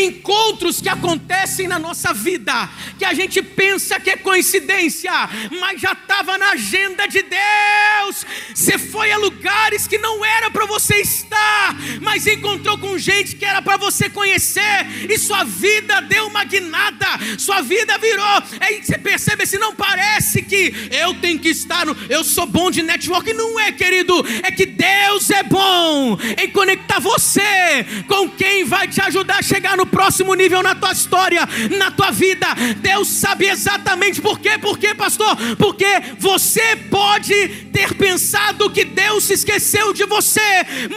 [0.00, 2.68] Encontros que acontecem na nossa vida
[3.00, 5.10] que a gente pensa que é coincidência,
[5.58, 8.26] mas já estava na agenda de Deus.
[8.54, 13.44] Você foi a lugares que não era para você estar, mas encontrou com gente que
[13.44, 17.06] era para você conhecer, e sua vida deu uma guinada,
[17.38, 18.42] sua vida virou.
[18.60, 22.70] Aí você percebe se não parece que eu tenho que estar no, eu sou bom
[22.70, 28.64] de network, não é, querido, é que Deus é bom em conectar você com quem
[28.64, 32.46] vai te ajudar a chegar no próximo nível na tua história, na tua vida.
[32.78, 34.58] Deus sabe exatamente por quê.
[34.58, 35.36] Por quê, pastor?
[35.56, 35.86] Porque
[36.18, 40.40] você pode ter pensado que Deus se esqueceu de você,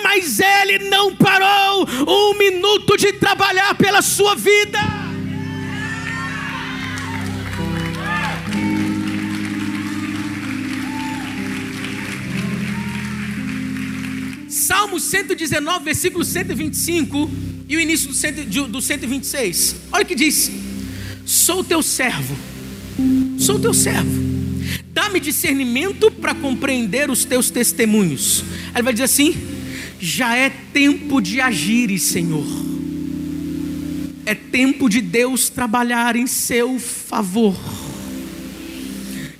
[0.03, 4.79] mas Ele não parou um minuto de trabalhar pela sua vida.
[14.47, 19.75] Salmo 119, versículo 125 e o início do, cento, do 126.
[19.91, 20.51] Olha o que diz:
[21.25, 22.35] Sou teu servo,
[23.39, 24.21] sou teu servo.
[24.93, 28.43] Dá-me discernimento para compreender os teus testemunhos.
[28.67, 29.35] Aí ele vai dizer assim:
[29.99, 32.45] Já é tempo de agir, Senhor.
[34.25, 37.57] É tempo de Deus trabalhar em seu favor.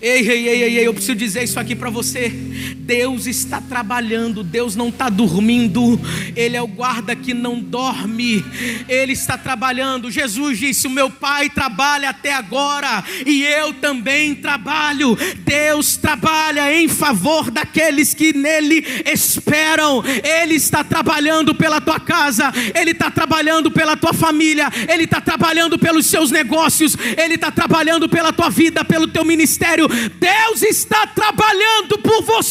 [0.02, 2.32] Ei, ei, ei, ei, eu preciso dizer isso aqui para você.
[2.78, 6.00] Deus está trabalhando, Deus não está dormindo,
[6.36, 8.44] Ele é o guarda que não dorme,
[8.88, 10.12] Ele está trabalhando.
[10.12, 15.18] Jesus disse: O meu Pai trabalha até agora e eu também trabalho.
[15.46, 20.04] Deus trabalha em favor daqueles que nele esperam.
[20.24, 25.78] Ele está trabalhando pela tua casa, Ele está trabalhando pela tua família, Ele está trabalhando
[25.80, 29.88] pelos seus negócios, Ele está trabalhando pela tua vida, pelo teu ministério.
[29.88, 32.43] Deus está trabalhando por você.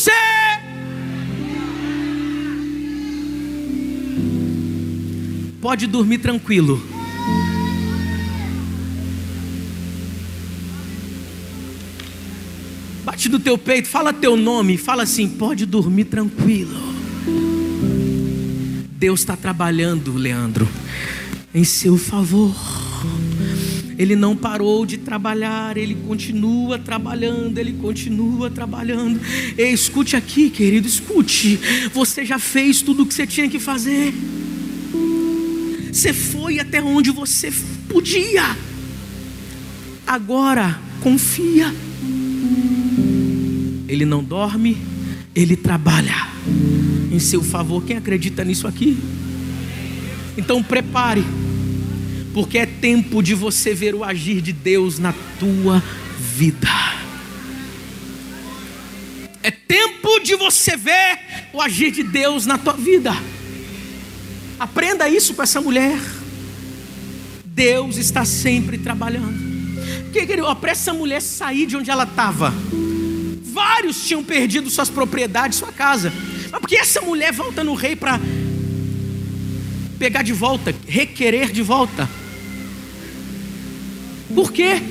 [5.63, 6.83] Pode dormir tranquilo.
[13.05, 16.77] Bate no teu peito, fala teu nome, fala assim: pode dormir tranquilo.
[18.91, 20.69] Deus está trabalhando, Leandro,
[21.55, 22.55] em seu favor.
[24.03, 29.21] Ele não parou de trabalhar, ele continua trabalhando, ele continua trabalhando.
[29.57, 31.61] E escute aqui, querido, escute.
[31.95, 34.13] Você já fez tudo o que você tinha que fazer.
[35.93, 37.53] Você foi até onde você
[37.89, 38.57] podia.
[40.05, 41.73] Agora, confia.
[43.87, 44.79] Ele não dorme,
[45.33, 46.27] ele trabalha
[47.13, 47.85] em seu favor.
[47.85, 48.99] Quem acredita nisso aqui?
[50.37, 51.23] Então prepare
[52.33, 55.83] porque é tempo de você ver o agir de Deus na tua
[56.19, 56.69] vida.
[59.43, 61.19] É tempo de você ver
[61.53, 63.13] o agir de Deus na tua vida.
[64.59, 65.99] Aprenda isso com essa mulher.
[67.45, 69.53] Deus está sempre trabalhando.
[70.13, 72.53] Que querido, para essa mulher sair de onde ela estava.
[73.43, 76.13] Vários tinham perdido suas propriedades, sua casa.
[76.51, 78.19] Mas porque essa mulher volta no rei para
[79.99, 82.09] pegar de volta, requerer de volta.
[84.35, 84.83] Por quê?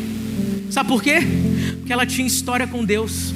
[0.70, 1.20] Sabe por quê?
[1.80, 3.34] Porque ela tinha história com Deus.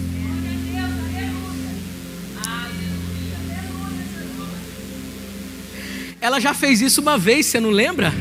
[6.21, 8.13] Ela já fez isso uma vez, você não lembra?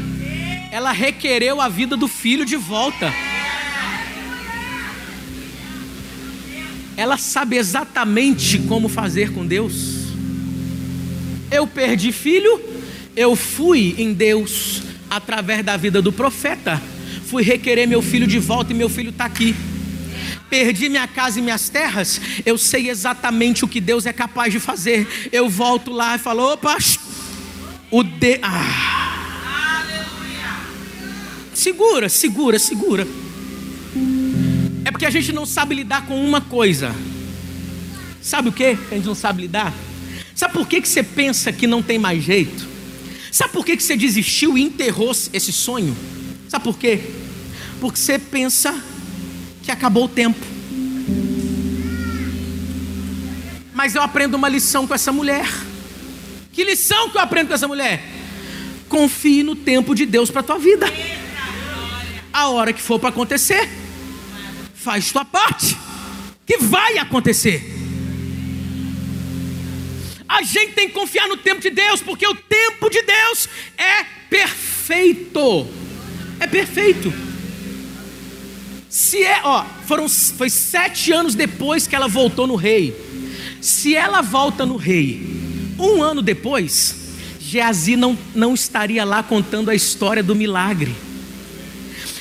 [0.71, 3.13] Ela requereu a vida do filho de volta.
[6.97, 10.05] Ela sabe exatamente como fazer com Deus.
[11.51, 12.61] Eu perdi filho,
[13.15, 16.81] eu fui em Deus através da vida do profeta
[17.35, 19.57] fui requerer meu filho de volta e meu filho está aqui.
[20.49, 24.61] Perdi minha casa e minhas terras, eu sei exatamente o que Deus é capaz de
[24.61, 25.29] fazer.
[25.33, 26.77] Eu volto lá e falo: opa,
[27.91, 28.39] o de.
[28.41, 29.83] Ah.
[31.53, 33.05] Segura, segura, segura.
[34.85, 36.95] É porque a gente não sabe lidar com uma coisa.
[38.23, 38.79] Sabe o que?
[38.93, 39.75] A gente não sabe lidar.
[40.37, 42.65] Sabe por que, que você pensa que não tem mais jeito?
[43.33, 45.97] Sabe por que, que você desistiu e enterrou esse sonho?
[46.49, 47.24] Sabe por quê?
[47.85, 48.83] Porque você pensa
[49.63, 50.43] que acabou o tempo.
[53.75, 55.47] Mas eu aprendo uma lição com essa mulher.
[56.51, 58.03] Que lição que eu aprendo com essa mulher?
[58.89, 60.87] Confie no tempo de Deus para a tua vida.
[62.33, 63.69] A hora que for para acontecer,
[64.75, 65.77] faz tua parte,
[66.47, 67.71] que vai acontecer.
[70.27, 74.05] A gente tem que confiar no tempo de Deus, porque o tempo de Deus é
[74.31, 75.69] perfeito.
[76.41, 77.34] É perfeito.
[78.95, 82.95] Se é, ó, foram, foi sete anos depois que ela voltou no rei.
[83.61, 85.21] Se ela volta no rei,
[85.77, 86.95] um ano depois,
[87.41, 90.95] Geazi não, não estaria lá contando a história do milagre.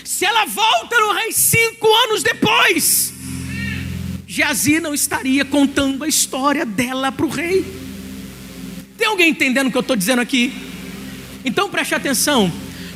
[0.04, 3.14] Se ela volta no rei cinco anos depois,
[4.26, 7.64] Geazi não estaria contando a história dela para o rei.
[8.98, 10.52] Tem alguém entendendo o que eu estou dizendo aqui?
[11.46, 12.52] Então preste atenção.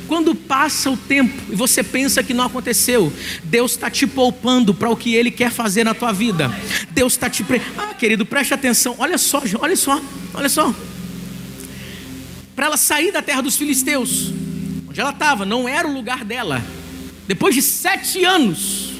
[0.07, 3.11] Quando passa o tempo e você pensa que não aconteceu,
[3.43, 6.49] Deus está te poupando para o que Ele quer fazer na tua vida.
[6.91, 7.43] Deus está te.
[7.43, 7.61] Pre...
[7.77, 8.95] Ah, querido, preste atenção.
[8.97, 10.01] Olha só, olha só,
[10.33, 10.73] olha só.
[12.55, 14.31] Para ela sair da terra dos filisteus,
[14.89, 16.63] onde ela estava, não era o lugar dela.
[17.27, 18.93] Depois de sete anos.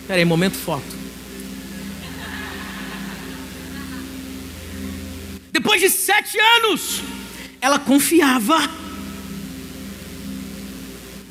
[0.00, 0.96] Espera aí, momento foto.
[5.52, 7.02] Depois de sete anos,
[7.60, 8.87] ela confiava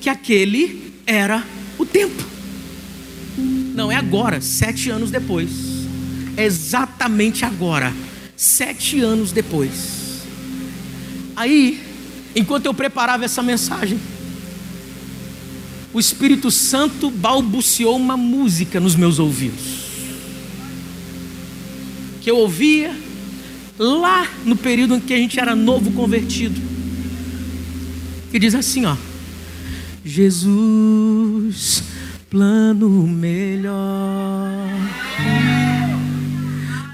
[0.08, 1.46] que aquele era
[1.78, 2.24] o tempo.
[3.76, 5.50] Não é agora, sete anos depois.
[6.38, 7.93] É exatamente agora,
[8.34, 10.22] sete anos depois.
[11.36, 11.84] Aí,
[12.34, 14.00] enquanto eu preparava essa mensagem,
[15.93, 19.66] o Espírito Santo balbuciou uma música nos meus ouvidos.
[22.22, 22.95] Que eu ouvia
[23.78, 26.62] lá no período em que a gente era novo convertido.
[28.32, 28.95] Que diz assim, ó:
[30.08, 31.84] Jesus
[32.30, 34.68] plano melhor.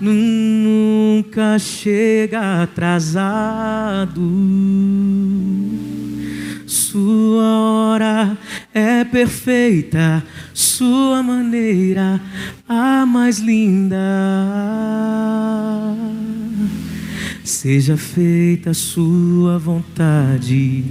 [0.01, 4.21] Nunca chega atrasado.
[6.65, 8.37] Sua hora
[8.73, 12.19] é perfeita, sua maneira
[12.67, 13.97] a mais linda.
[17.43, 20.83] Seja feita sua vontade,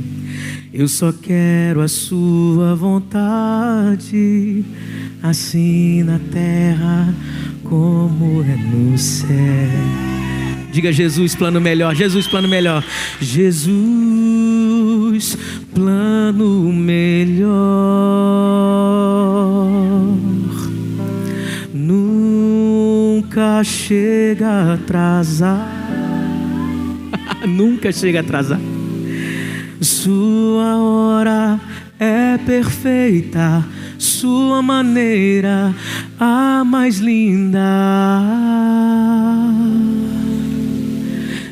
[0.73, 4.65] eu só quero a sua vontade,
[5.23, 7.15] assim na terra
[7.63, 9.29] como é no céu.
[10.73, 12.83] Diga Jesus, plano melhor, Jesus, plano melhor.
[13.21, 13.69] Jesus,
[15.75, 17.53] plano melhor.
[21.75, 25.71] Nunca chega atrasado.
[27.47, 28.72] Nunca chega atrasado.
[29.83, 31.61] Sua hora
[31.99, 33.65] é perfeita,
[33.99, 35.75] sua maneira
[36.21, 37.59] a mais linda.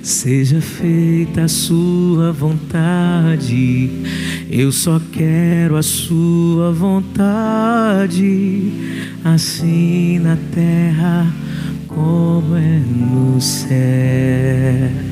[0.01, 3.91] Seja feita a sua vontade,
[4.49, 8.14] eu só quero a sua vontade,
[9.24, 11.26] assim na terra
[11.89, 15.10] como é no céu.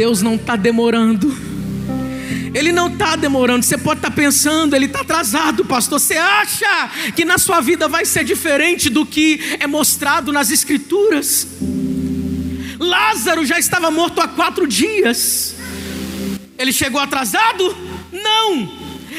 [0.00, 1.30] Deus não está demorando.
[2.54, 3.62] Ele não está demorando.
[3.62, 6.00] Você pode estar tá pensando, ele está atrasado, pastor.
[6.00, 11.46] Você acha que na sua vida vai ser diferente do que é mostrado nas Escrituras?
[12.78, 15.54] Lázaro já estava morto há quatro dias.
[16.56, 17.76] Ele chegou atrasado?
[18.10, 18.72] Não.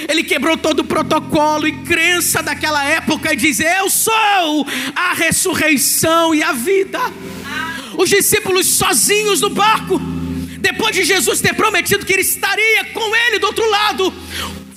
[0.10, 4.66] Ele quebrou todo o protocolo e crença daquela época e diz: Eu sou
[4.96, 7.00] a ressurreição e a vida.
[7.96, 10.02] Os discípulos sozinhos no barco
[10.62, 14.14] depois de Jesus ter prometido que ele estaria com ele do outro lado,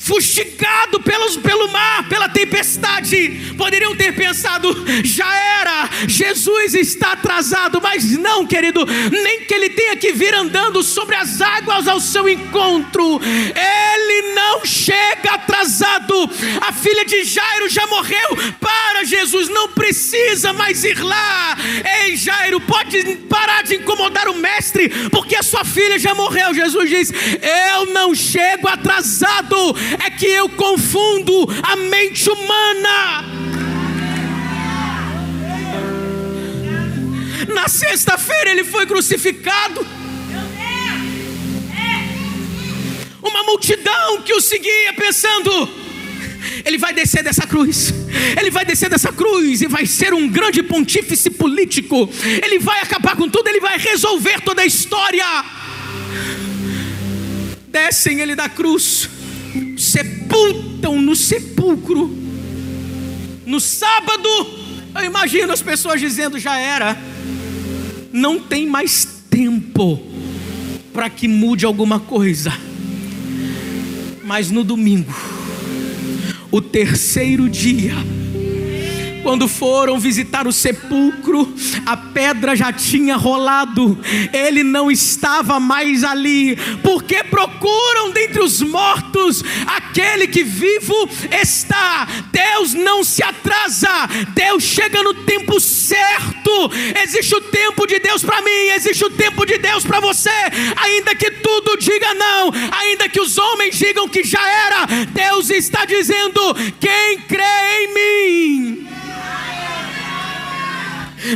[0.05, 8.11] fustigado pelos, pelo mar, pela tempestade, poderiam ter pensado: já era, Jesus está atrasado, mas
[8.19, 13.21] não, querido, nem que ele tenha que vir andando sobre as águas ao seu encontro,
[13.23, 16.31] ele não chega atrasado.
[16.61, 21.57] A filha de Jairo já morreu para Jesus, não precisa mais ir lá.
[22.03, 26.53] Ei, Jairo, pode parar de incomodar o mestre, porque a sua filha já morreu.
[26.53, 27.13] Jesus diz:
[27.73, 29.75] Eu não chego atrasado
[30.05, 33.25] é que eu confundo a mente humana.
[37.53, 39.87] Na sexta-feira ele foi crucificado.
[43.23, 45.69] Uma multidão que o seguia pensando:
[46.65, 47.93] ele vai descer dessa cruz,
[48.39, 52.09] ele vai descer dessa cruz e vai ser um grande pontífice político,
[52.43, 55.25] ele vai acabar com tudo, ele vai resolver toda a história.
[57.69, 59.09] Descem ele da cruz,
[59.77, 62.11] sepultam no sepulcro.
[63.47, 64.29] No sábado,
[64.95, 66.97] eu imagino as pessoas dizendo: já era,
[68.13, 70.01] não tem mais tempo
[70.93, 72.53] para que mude alguma coisa.
[74.25, 75.13] Mas no domingo,
[76.51, 77.95] o terceiro dia,
[79.25, 81.51] quando foram visitar o sepulcro,
[81.87, 83.99] a pedra já tinha rolado,
[84.35, 91.09] ele não estava mais ali, porque procuram dentre os mortos aquele que vivo
[91.41, 92.07] está.
[92.31, 93.89] Deus não se atrasa,
[94.35, 96.71] Deus chega no tempo certo.
[97.03, 100.29] Existe o tempo de Deus para mim, existe o tempo de Deus para você,
[100.77, 105.87] ainda que tudo diga não, ainda que os homens digam que já era, Deus está
[105.87, 107.43] dizendo: quem crê
[107.81, 108.84] em mim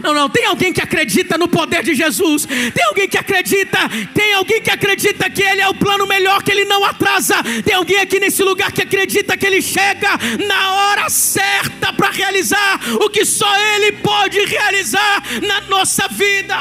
[0.02, 2.46] não, não, tem alguém que acredita no poder de Jesus.
[2.46, 3.78] Tem alguém que acredita,
[4.14, 7.36] tem alguém que acredita que Ele é o plano melhor, que Ele não atrasa.
[7.64, 10.10] Tem alguém aqui nesse lugar que acredita que Ele chega
[10.46, 16.56] na hora certa para realizar o que só Ele pode realizar na nossa vida.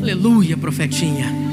[0.00, 1.47] Aleluia, profetinha.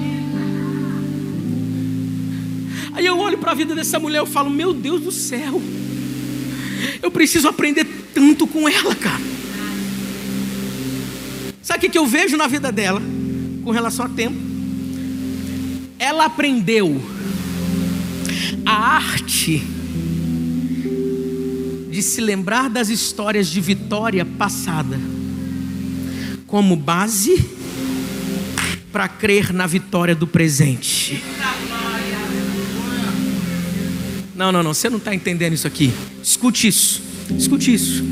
[2.95, 5.61] Aí eu olho para a vida dessa mulher e falo: Meu Deus do céu,
[7.03, 9.21] eu preciso aprender tanto com ela, cara.
[11.61, 13.01] Sabe o que eu vejo na vida dela
[13.63, 14.37] com relação a tempo?
[15.99, 17.01] Ela aprendeu
[18.65, 19.61] a arte
[21.89, 24.99] de se lembrar das histórias de vitória passada
[26.47, 27.43] como base
[28.91, 31.21] para crer na vitória do presente.
[34.35, 35.93] Não, não, não, você não está entendendo isso aqui.
[36.21, 37.01] Escute isso,
[37.37, 38.03] escute isso.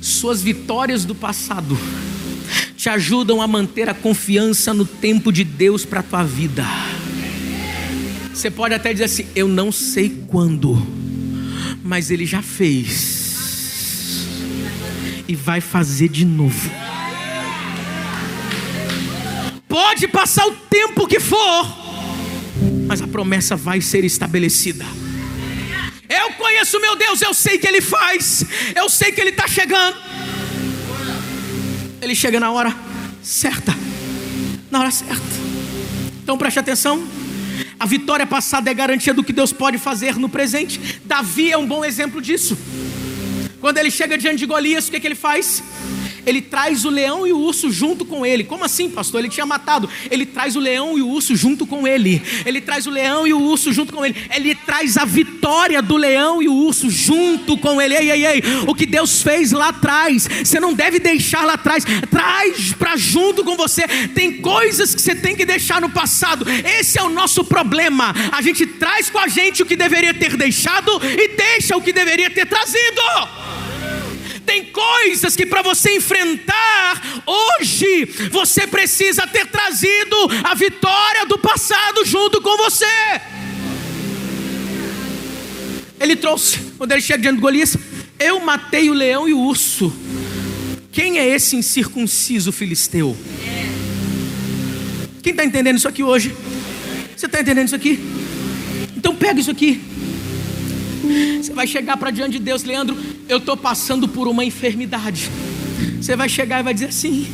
[0.00, 1.76] Suas vitórias do passado
[2.76, 6.64] te ajudam a manter a confiança no tempo de Deus para a tua vida.
[8.32, 10.80] Você pode até dizer assim: Eu não sei quando,
[11.82, 14.26] mas Ele já fez
[15.26, 16.70] e vai fazer de novo.
[19.68, 21.81] Pode passar o tempo que for,
[22.92, 24.84] mas a promessa vai ser estabelecida.
[26.10, 28.44] Eu conheço meu Deus, eu sei que Ele faz,
[28.76, 29.96] eu sei que Ele está chegando.
[32.02, 32.76] Ele chega na hora
[33.22, 33.74] certa,
[34.70, 35.24] na hora certa.
[36.22, 37.02] Então preste atenção.
[37.80, 41.00] A vitória passada é garantia do que Deus pode fazer no presente.
[41.02, 42.58] Davi é um bom exemplo disso.
[43.58, 45.62] Quando ele chega diante de Golias, o que, é que ele faz?
[46.26, 48.44] Ele traz o leão e o urso junto com ele.
[48.44, 49.20] Como assim, pastor?
[49.20, 49.88] Ele tinha matado.
[50.10, 52.22] Ele traz o leão e o urso junto com ele.
[52.44, 54.14] Ele traz o leão e o urso junto com ele.
[54.34, 57.94] Ele traz a vitória do leão e o urso junto com ele.
[57.94, 58.42] Ei, ei, ei.
[58.66, 61.84] O que Deus fez lá atrás, você não deve deixar lá atrás.
[62.10, 63.86] Traz para junto com você.
[64.14, 66.46] Tem coisas que você tem que deixar no passado.
[66.48, 68.14] Esse é o nosso problema.
[68.30, 71.92] A gente traz com a gente o que deveria ter deixado e deixa o que
[71.92, 73.02] deveria ter trazido.
[74.44, 82.04] Tem coisas que para você enfrentar hoje, você precisa ter trazido a vitória do passado
[82.04, 82.86] junto com você.
[86.00, 87.76] Ele trouxe, quando ele chega diante de Golias,
[88.18, 89.94] eu matei o leão e o urso.
[90.90, 93.16] Quem é esse incircunciso filisteu?
[95.22, 96.34] Quem está entendendo isso aqui hoje?
[97.16, 98.00] Você está entendendo isso aqui?
[98.96, 99.80] Então pega isso aqui.
[101.40, 102.96] Você vai chegar para diante de Deus, Leandro,
[103.28, 105.30] eu estou passando por uma enfermidade.
[106.00, 107.26] Você vai chegar e vai dizer assim: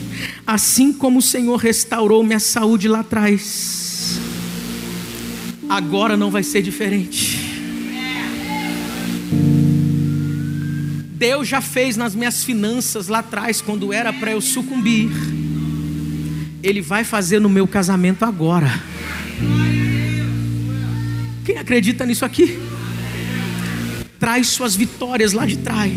[0.47, 4.19] assim como o Senhor restaurou minha saúde lá atrás,
[5.69, 7.49] agora não vai ser diferente.
[11.19, 15.11] Deus já fez nas minhas finanças lá atrás, quando era para eu sucumbir.
[16.62, 18.71] Ele vai fazer no meu casamento agora.
[21.45, 22.68] Quem acredita nisso aqui?
[24.19, 25.93] Traz suas vitórias lá de trás.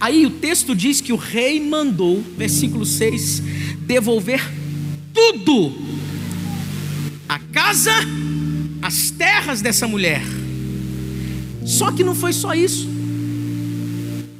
[0.00, 3.40] Aí o texto diz que o rei mandou, versículo 6,
[3.86, 4.42] devolver
[5.14, 5.72] tudo,
[7.28, 7.92] a casa,
[8.82, 10.22] as terras dessa mulher.
[11.64, 12.88] Só que não foi só isso.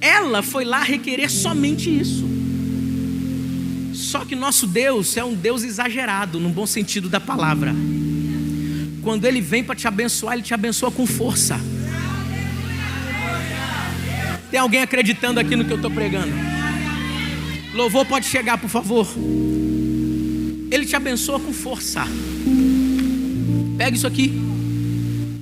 [0.01, 2.29] Ela foi lá requerer somente isso.
[3.95, 7.73] Só que nosso Deus é um Deus exagerado, no bom sentido da palavra.
[9.03, 11.61] Quando Ele vem para te abençoar, Ele te abençoa com força.
[14.51, 16.33] Tem alguém acreditando aqui no que eu estou pregando?
[17.75, 19.09] Louvor pode chegar, por favor.
[20.71, 22.07] Ele te abençoa com força.
[23.77, 24.33] Pega isso aqui.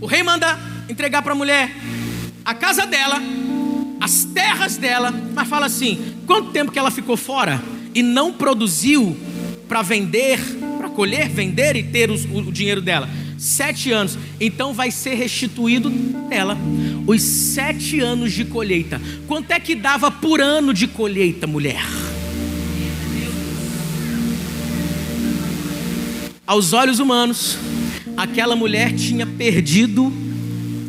[0.00, 0.58] O rei manda
[0.88, 1.70] entregar para a mulher
[2.44, 3.20] a casa dela,
[4.00, 7.62] as terras dela, mas fala assim: quanto tempo que ela ficou fora
[7.94, 9.16] e não produziu
[9.68, 10.38] para vender,
[10.78, 13.08] para colher, vender e ter o, o dinheiro dela?
[13.40, 15.90] Sete anos, então vai ser restituído
[16.30, 16.58] ela
[17.06, 19.00] os sete anos de colheita.
[19.26, 21.82] Quanto é que dava por ano de colheita, mulher?
[26.46, 27.56] Aos olhos humanos,
[28.14, 30.12] aquela mulher tinha perdido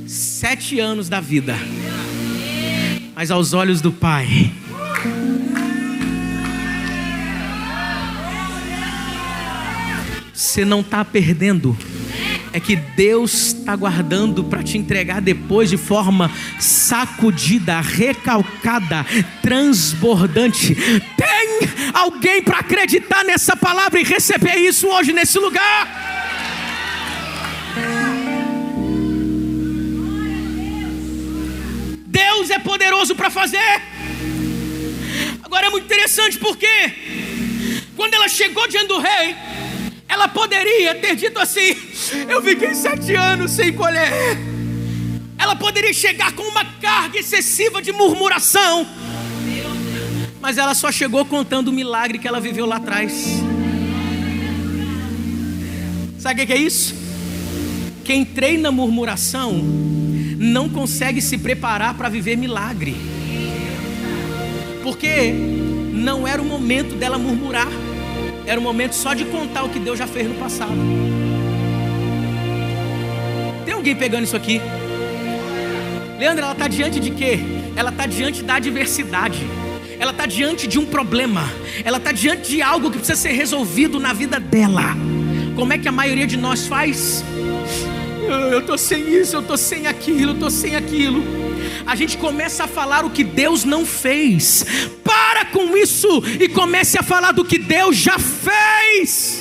[0.06, 1.56] sete anos da vida,
[3.16, 4.52] mas aos olhos do Pai,
[10.34, 11.78] você não está perdendo
[12.54, 16.30] é que Deus está guardando para te entregar depois de forma
[16.60, 19.06] sacudida, recalcada,
[19.42, 20.76] transbordante.
[20.76, 21.60] Tem
[21.94, 26.12] alguém para acreditar nessa palavra e receber isso hoje nesse lugar?
[32.08, 33.82] Deus é poderoso para fazer.
[35.44, 36.68] Agora é muito interessante porque
[37.96, 39.36] quando ela chegou diante do rei,
[40.12, 41.74] ela poderia ter dito assim:
[42.30, 44.12] Eu fiquei sete anos sem colher.
[45.38, 48.86] Ela poderia chegar com uma carga excessiva de murmuração.
[50.42, 53.14] Mas ela só chegou contando o milagre que ela viveu lá atrás.
[56.20, 56.94] Sabe o que é isso?
[58.04, 59.54] Quem treina murmuração
[60.38, 62.96] não consegue se preparar para viver milagre.
[64.84, 65.32] Porque
[65.94, 67.70] não era o momento dela murmurar.
[68.46, 70.72] Era o momento só de contar o que Deus já fez no passado.
[73.66, 74.62] Tem alguém pegando isso aqui?
[76.18, 77.40] Leandro, ela está diante de quê?
[77.76, 79.40] Ela está diante da adversidade.
[80.00, 81.48] Ela está diante de um problema.
[81.84, 84.96] Ela está diante de algo que precisa ser resolvido na vida dela.
[85.56, 87.24] Como é que a maioria de nós faz?
[88.52, 91.41] Eu estou sem isso, eu estou sem aquilo, eu estou sem aquilo.
[91.86, 94.66] A gente começa a falar o que Deus não fez.
[95.04, 99.41] Para com isso e comece a falar do que Deus já fez.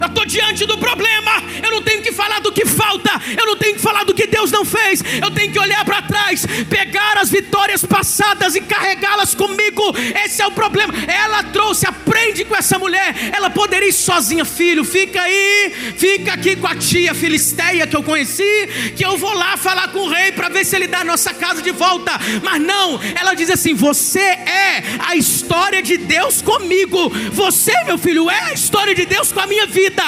[0.00, 1.42] Eu estou diante do problema.
[1.62, 3.10] Eu não tenho que falar do que falta.
[3.36, 5.02] Eu não tenho que falar do que Deus não fez.
[5.22, 9.94] Eu tenho que olhar para trás, pegar as vitórias passadas e carregá-las comigo.
[10.24, 10.94] Esse é o problema.
[11.06, 13.14] Ela trouxe, aprende com essa mulher.
[13.32, 14.84] Ela poderia ir sozinha, filho.
[14.84, 18.92] Fica aí, fica aqui com a tia Filisteia que eu conheci.
[18.96, 21.34] Que eu vou lá falar com o rei para ver se ele dá a nossa
[21.34, 22.12] casa de volta.
[22.42, 27.10] Mas não, ela diz assim: Você é a história de Deus comigo.
[27.32, 30.02] Você, meu filho, é a história de Deus com a minha vida vida,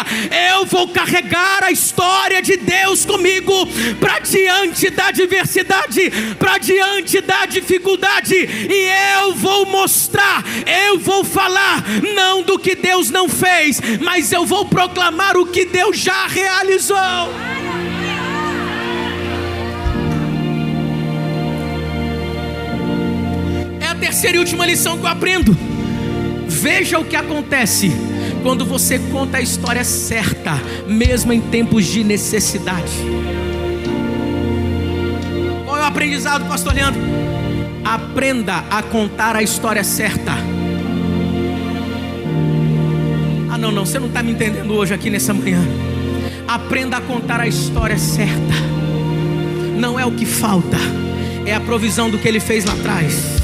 [0.52, 3.66] eu vou carregar a história de Deus comigo
[3.98, 10.44] para diante da adversidade, para diante da dificuldade, e eu vou mostrar,
[10.86, 11.82] eu vou falar,
[12.14, 16.96] não do que Deus não fez, mas eu vou proclamar o que Deus já realizou.
[23.80, 25.56] É a terceira e última lição que eu aprendo.
[26.46, 27.90] Veja o que acontece
[28.42, 32.92] quando você conta a história certa, mesmo em tempos de necessidade.
[35.64, 37.00] Qual é o aprendizado, pastor Leandro?
[37.84, 40.32] Aprenda a contar a história certa.
[43.50, 45.60] Ah, não, não, você não está me entendendo hoje aqui nessa manhã.
[46.46, 48.54] Aprenda a contar a história certa.
[49.78, 50.76] Não é o que falta,
[51.46, 53.40] é a provisão do que ele fez lá atrás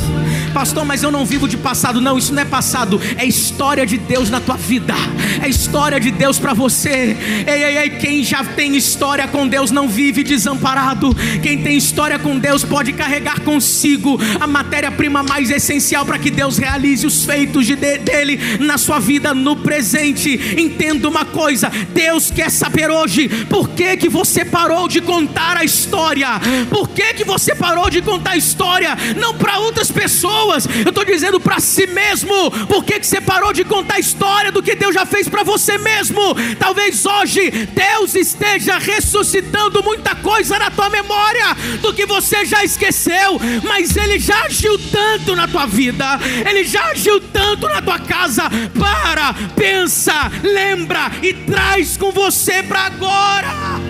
[0.56, 2.00] pastor, mas eu não vivo de passado.
[2.00, 4.94] Não, isso não é passado, é história de Deus na tua vida,
[5.42, 7.14] é história de Deus para você.
[7.46, 11.14] Ei, ei, ei, quem já tem história com Deus não vive desamparado.
[11.42, 16.56] Quem tem história com Deus pode carregar consigo a matéria-prima mais essencial para que Deus
[16.56, 20.56] realize os feitos de, dele na sua vida no presente.
[20.58, 25.64] Entenda uma coisa: Deus quer saber hoje por que, que você parou de contar a
[25.64, 26.28] história,
[26.70, 30.90] por que, que você parou de contar a história, não para outras pessoas pessoas, eu
[30.90, 32.50] estou dizendo para si mesmo.
[32.66, 35.42] Por que, que você parou de contar a história do que Deus já fez para
[35.42, 36.20] você mesmo?
[36.58, 43.40] Talvez hoje Deus esteja ressuscitando muita coisa na tua memória do que você já esqueceu,
[43.64, 46.18] mas Ele já agiu tanto na tua vida,
[46.48, 48.44] Ele já agiu tanto na tua casa.
[48.78, 53.85] Para, pensa, lembra e traz com você para agora.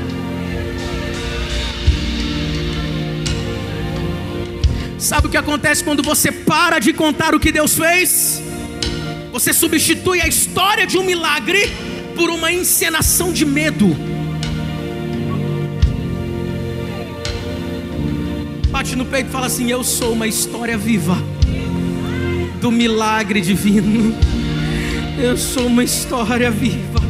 [4.99, 8.42] Sabe o que acontece quando você para de contar o que Deus fez?
[9.30, 11.70] Você substitui a história de um milagre
[12.14, 13.94] por uma encenação de medo.
[18.70, 21.16] Bate no peito e fala assim: Eu sou uma história viva
[22.61, 24.14] do milagre divino.
[25.18, 27.01] Eu sou uma história viva.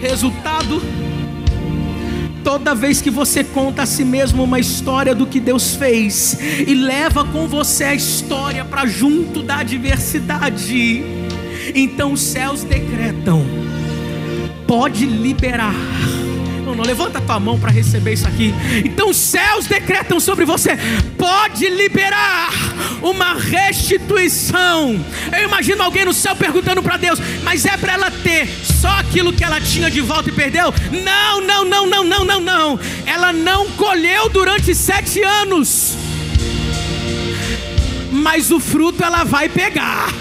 [0.00, 0.82] Resultado
[2.44, 6.74] Toda vez que você conta a si mesmo uma história do que Deus fez e
[6.74, 11.02] leva com você a história para junto da adversidade,
[11.74, 13.44] então os céus decretam:
[14.66, 15.74] pode liberar
[16.68, 18.54] não, não, levanta tua mão para receber isso aqui.
[18.84, 20.76] Então os céus decretam sobre você:
[21.16, 22.50] pode liberar
[23.02, 25.02] uma restituição.
[25.32, 29.32] Eu imagino alguém no céu perguntando para Deus, mas é para ela ter só aquilo
[29.32, 30.72] que ela tinha de volta e perdeu?
[30.92, 32.80] Não, não, não, não, não, não, não.
[33.06, 35.96] Ela não colheu durante sete anos,
[38.12, 40.12] mas o fruto ela vai pegar.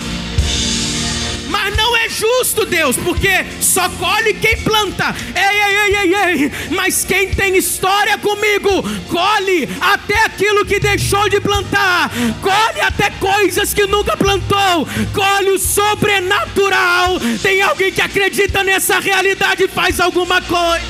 [1.68, 5.14] Mas não é justo, Deus, porque só colhe quem planta.
[5.36, 6.52] Ei, ei, ei, ei, ei.
[6.70, 12.10] Mas quem tem história comigo, colhe até aquilo que deixou de plantar,
[12.42, 17.20] colhe até coisas que nunca plantou, colhe o sobrenatural.
[17.42, 20.86] Tem alguém que acredita nessa realidade e faz alguma coisa.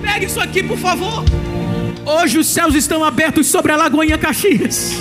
[0.00, 1.24] Pegue isso aqui, por favor.
[2.12, 4.94] Hoje os céus estão abertos sobre a Lagoinha Caxias.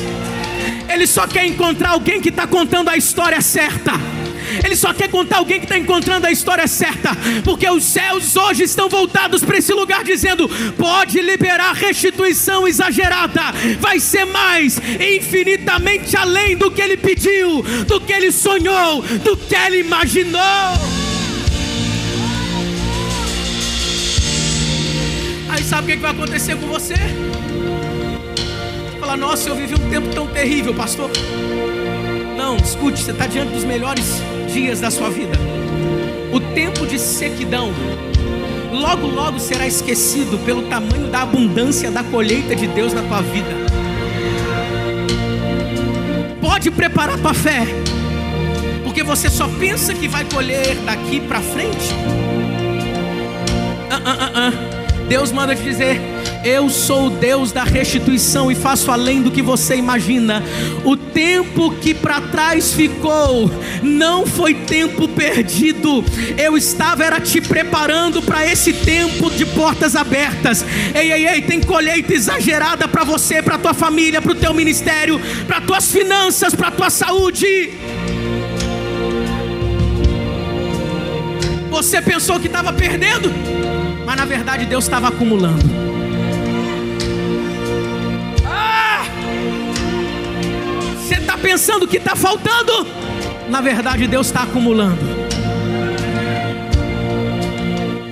[0.88, 3.94] Ele só quer encontrar alguém que está contando a história certa.
[4.64, 7.10] Ele só quer contar alguém que está encontrando a história certa,
[7.44, 10.48] porque os céus hoje estão voltados para esse lugar, dizendo:
[10.78, 13.42] pode liberar restituição exagerada,
[13.80, 19.56] vai ser mais, infinitamente além do que ele pediu, do que ele sonhou, do que
[19.56, 21.09] ele imaginou.
[25.70, 26.96] Sabe o que vai acontecer com você?
[29.00, 31.12] Fala, nossa, eu vivi um tempo tão terrível, pastor.
[32.36, 34.20] Não, escute, você está diante dos melhores
[34.52, 35.38] dias da sua vida.
[36.34, 37.72] O tempo de sequidão
[38.72, 43.50] logo, logo será esquecido pelo tamanho da abundância da colheita de Deus na tua vida.
[46.42, 47.68] Pode preparar tua fé,
[48.84, 51.94] Porque você só pensa que vai colher daqui para frente.
[53.92, 54.79] Ah, ah, ah, ah.
[55.10, 56.00] Deus manda te dizer:
[56.46, 60.44] Eu sou o Deus da restituição e faço além do que você imagina.
[60.86, 63.52] O tempo que para trás ficou
[63.82, 66.06] não foi tempo perdido.
[66.38, 70.64] Eu estava era te preparando para esse tempo de portas abertas.
[70.94, 75.20] Ei, ei, ei, tem colheita exagerada para você, para tua família, para o teu ministério,
[75.48, 77.72] para tuas finanças, para tua saúde.
[81.72, 83.79] Você pensou que estava perdendo?
[84.10, 85.64] Mas na verdade Deus estava acumulando.
[88.44, 89.04] Ah!
[90.98, 92.88] Você está pensando que está faltando?
[93.50, 94.98] Na verdade Deus está acumulando.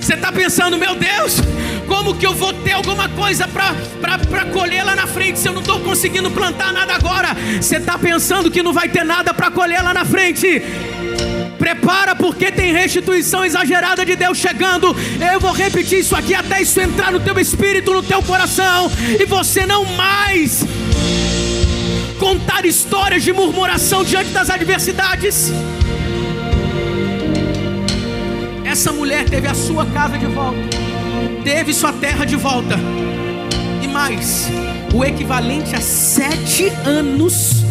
[0.00, 1.40] Você está pensando, meu Deus,
[1.88, 5.62] como que eu vou ter alguma coisa para colher lá na frente se eu não
[5.62, 7.36] estou conseguindo plantar nada agora?
[7.60, 10.62] Você está pensando que não vai ter nada para colher lá na frente?
[11.88, 14.94] Prepara porque tem restituição exagerada de Deus chegando.
[15.32, 19.24] Eu vou repetir isso aqui até isso entrar no teu espírito, no teu coração, e
[19.24, 20.66] você não mais
[22.18, 25.50] contar histórias de murmuração diante das adversidades.
[28.66, 30.60] Essa mulher teve a sua casa de volta,
[31.42, 32.78] teve sua terra de volta,
[33.82, 34.46] e mais,
[34.92, 37.67] o equivalente a sete anos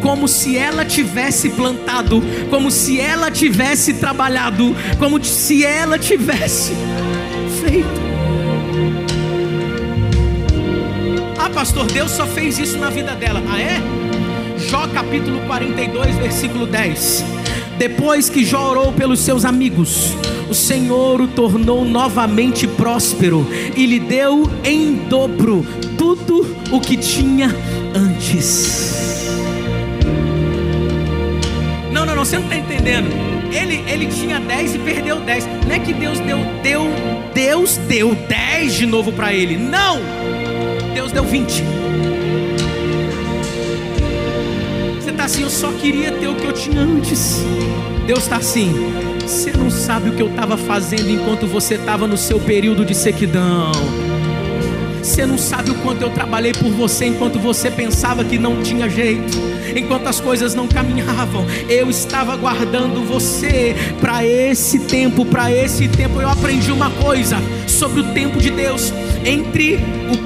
[0.00, 6.72] como se ela tivesse plantado, como se ela tivesse trabalhado, como se ela tivesse
[7.62, 8.00] feito.
[11.38, 13.42] Ah, pastor, Deus só fez isso na vida dela.
[13.48, 13.80] Ah, é?
[14.68, 17.24] Jó capítulo 42, versículo 10.
[17.78, 20.14] Depois que Jó orou pelos seus amigos,
[20.50, 25.64] o Senhor o tornou novamente próspero e lhe deu em dobro
[25.96, 27.48] tudo o que tinha
[27.94, 29.30] antes.
[32.24, 33.08] Você não está entendendo.
[33.50, 35.46] Ele, ele tinha 10 e perdeu 10.
[35.66, 36.86] Não é que Deus deu, deu,
[37.32, 39.56] Deus deu 10 de novo para ele.
[39.56, 39.98] Não!
[40.92, 41.64] Deus deu 20.
[44.96, 47.42] Você está assim, eu só queria ter o que eu tinha antes.
[48.06, 48.70] Deus está assim,
[49.22, 52.94] você não sabe o que eu estava fazendo enquanto você estava no seu período de
[52.94, 53.72] sequidão.
[55.02, 58.88] Você não sabe o quanto eu trabalhei por você enquanto você pensava que não tinha
[58.88, 59.38] jeito,
[59.74, 61.44] enquanto as coisas não caminhavam.
[61.68, 66.20] Eu estava guardando você para esse tempo, para esse tempo.
[66.20, 67.36] Eu aprendi uma coisa
[67.66, 68.92] sobre o tempo de Deus
[69.24, 69.78] entre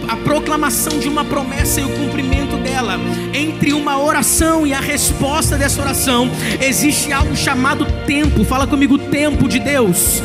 [0.09, 2.99] a proclamação de uma promessa e o cumprimento dela,
[3.33, 8.45] entre uma oração e a resposta dessa oração, existe algo chamado tempo.
[8.45, 10.23] Fala comigo, tempo de Deus.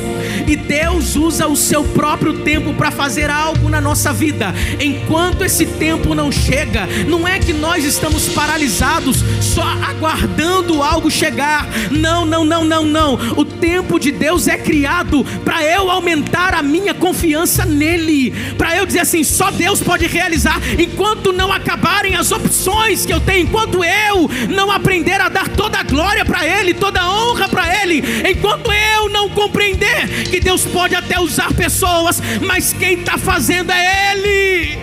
[0.48, 4.54] E Deus usa o seu próprio tempo para fazer algo na nossa vida.
[4.80, 11.68] Enquanto esse tempo não chega, não é que nós estamos paralisados só aguardando algo chegar.
[11.92, 13.14] Não, não, não, não, não.
[13.36, 18.86] O tempo de Deus é criado para eu aumentar a minha confiança nele, para eu
[18.86, 23.84] dizer assim, só Deus pode realizar enquanto não acabarem as opções que eu tenho, enquanto
[23.84, 28.04] eu não aprender a dar toda a glória para ele, toda a honra para ele,
[28.30, 34.14] enquanto eu não compreender que Deus pode até usar pessoas, mas quem está fazendo é
[34.14, 34.78] Ele.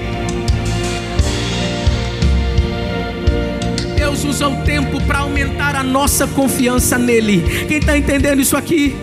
[3.97, 7.43] Deus usa o tempo para aumentar a nossa confiança nele.
[7.67, 8.97] Quem está entendendo isso aqui?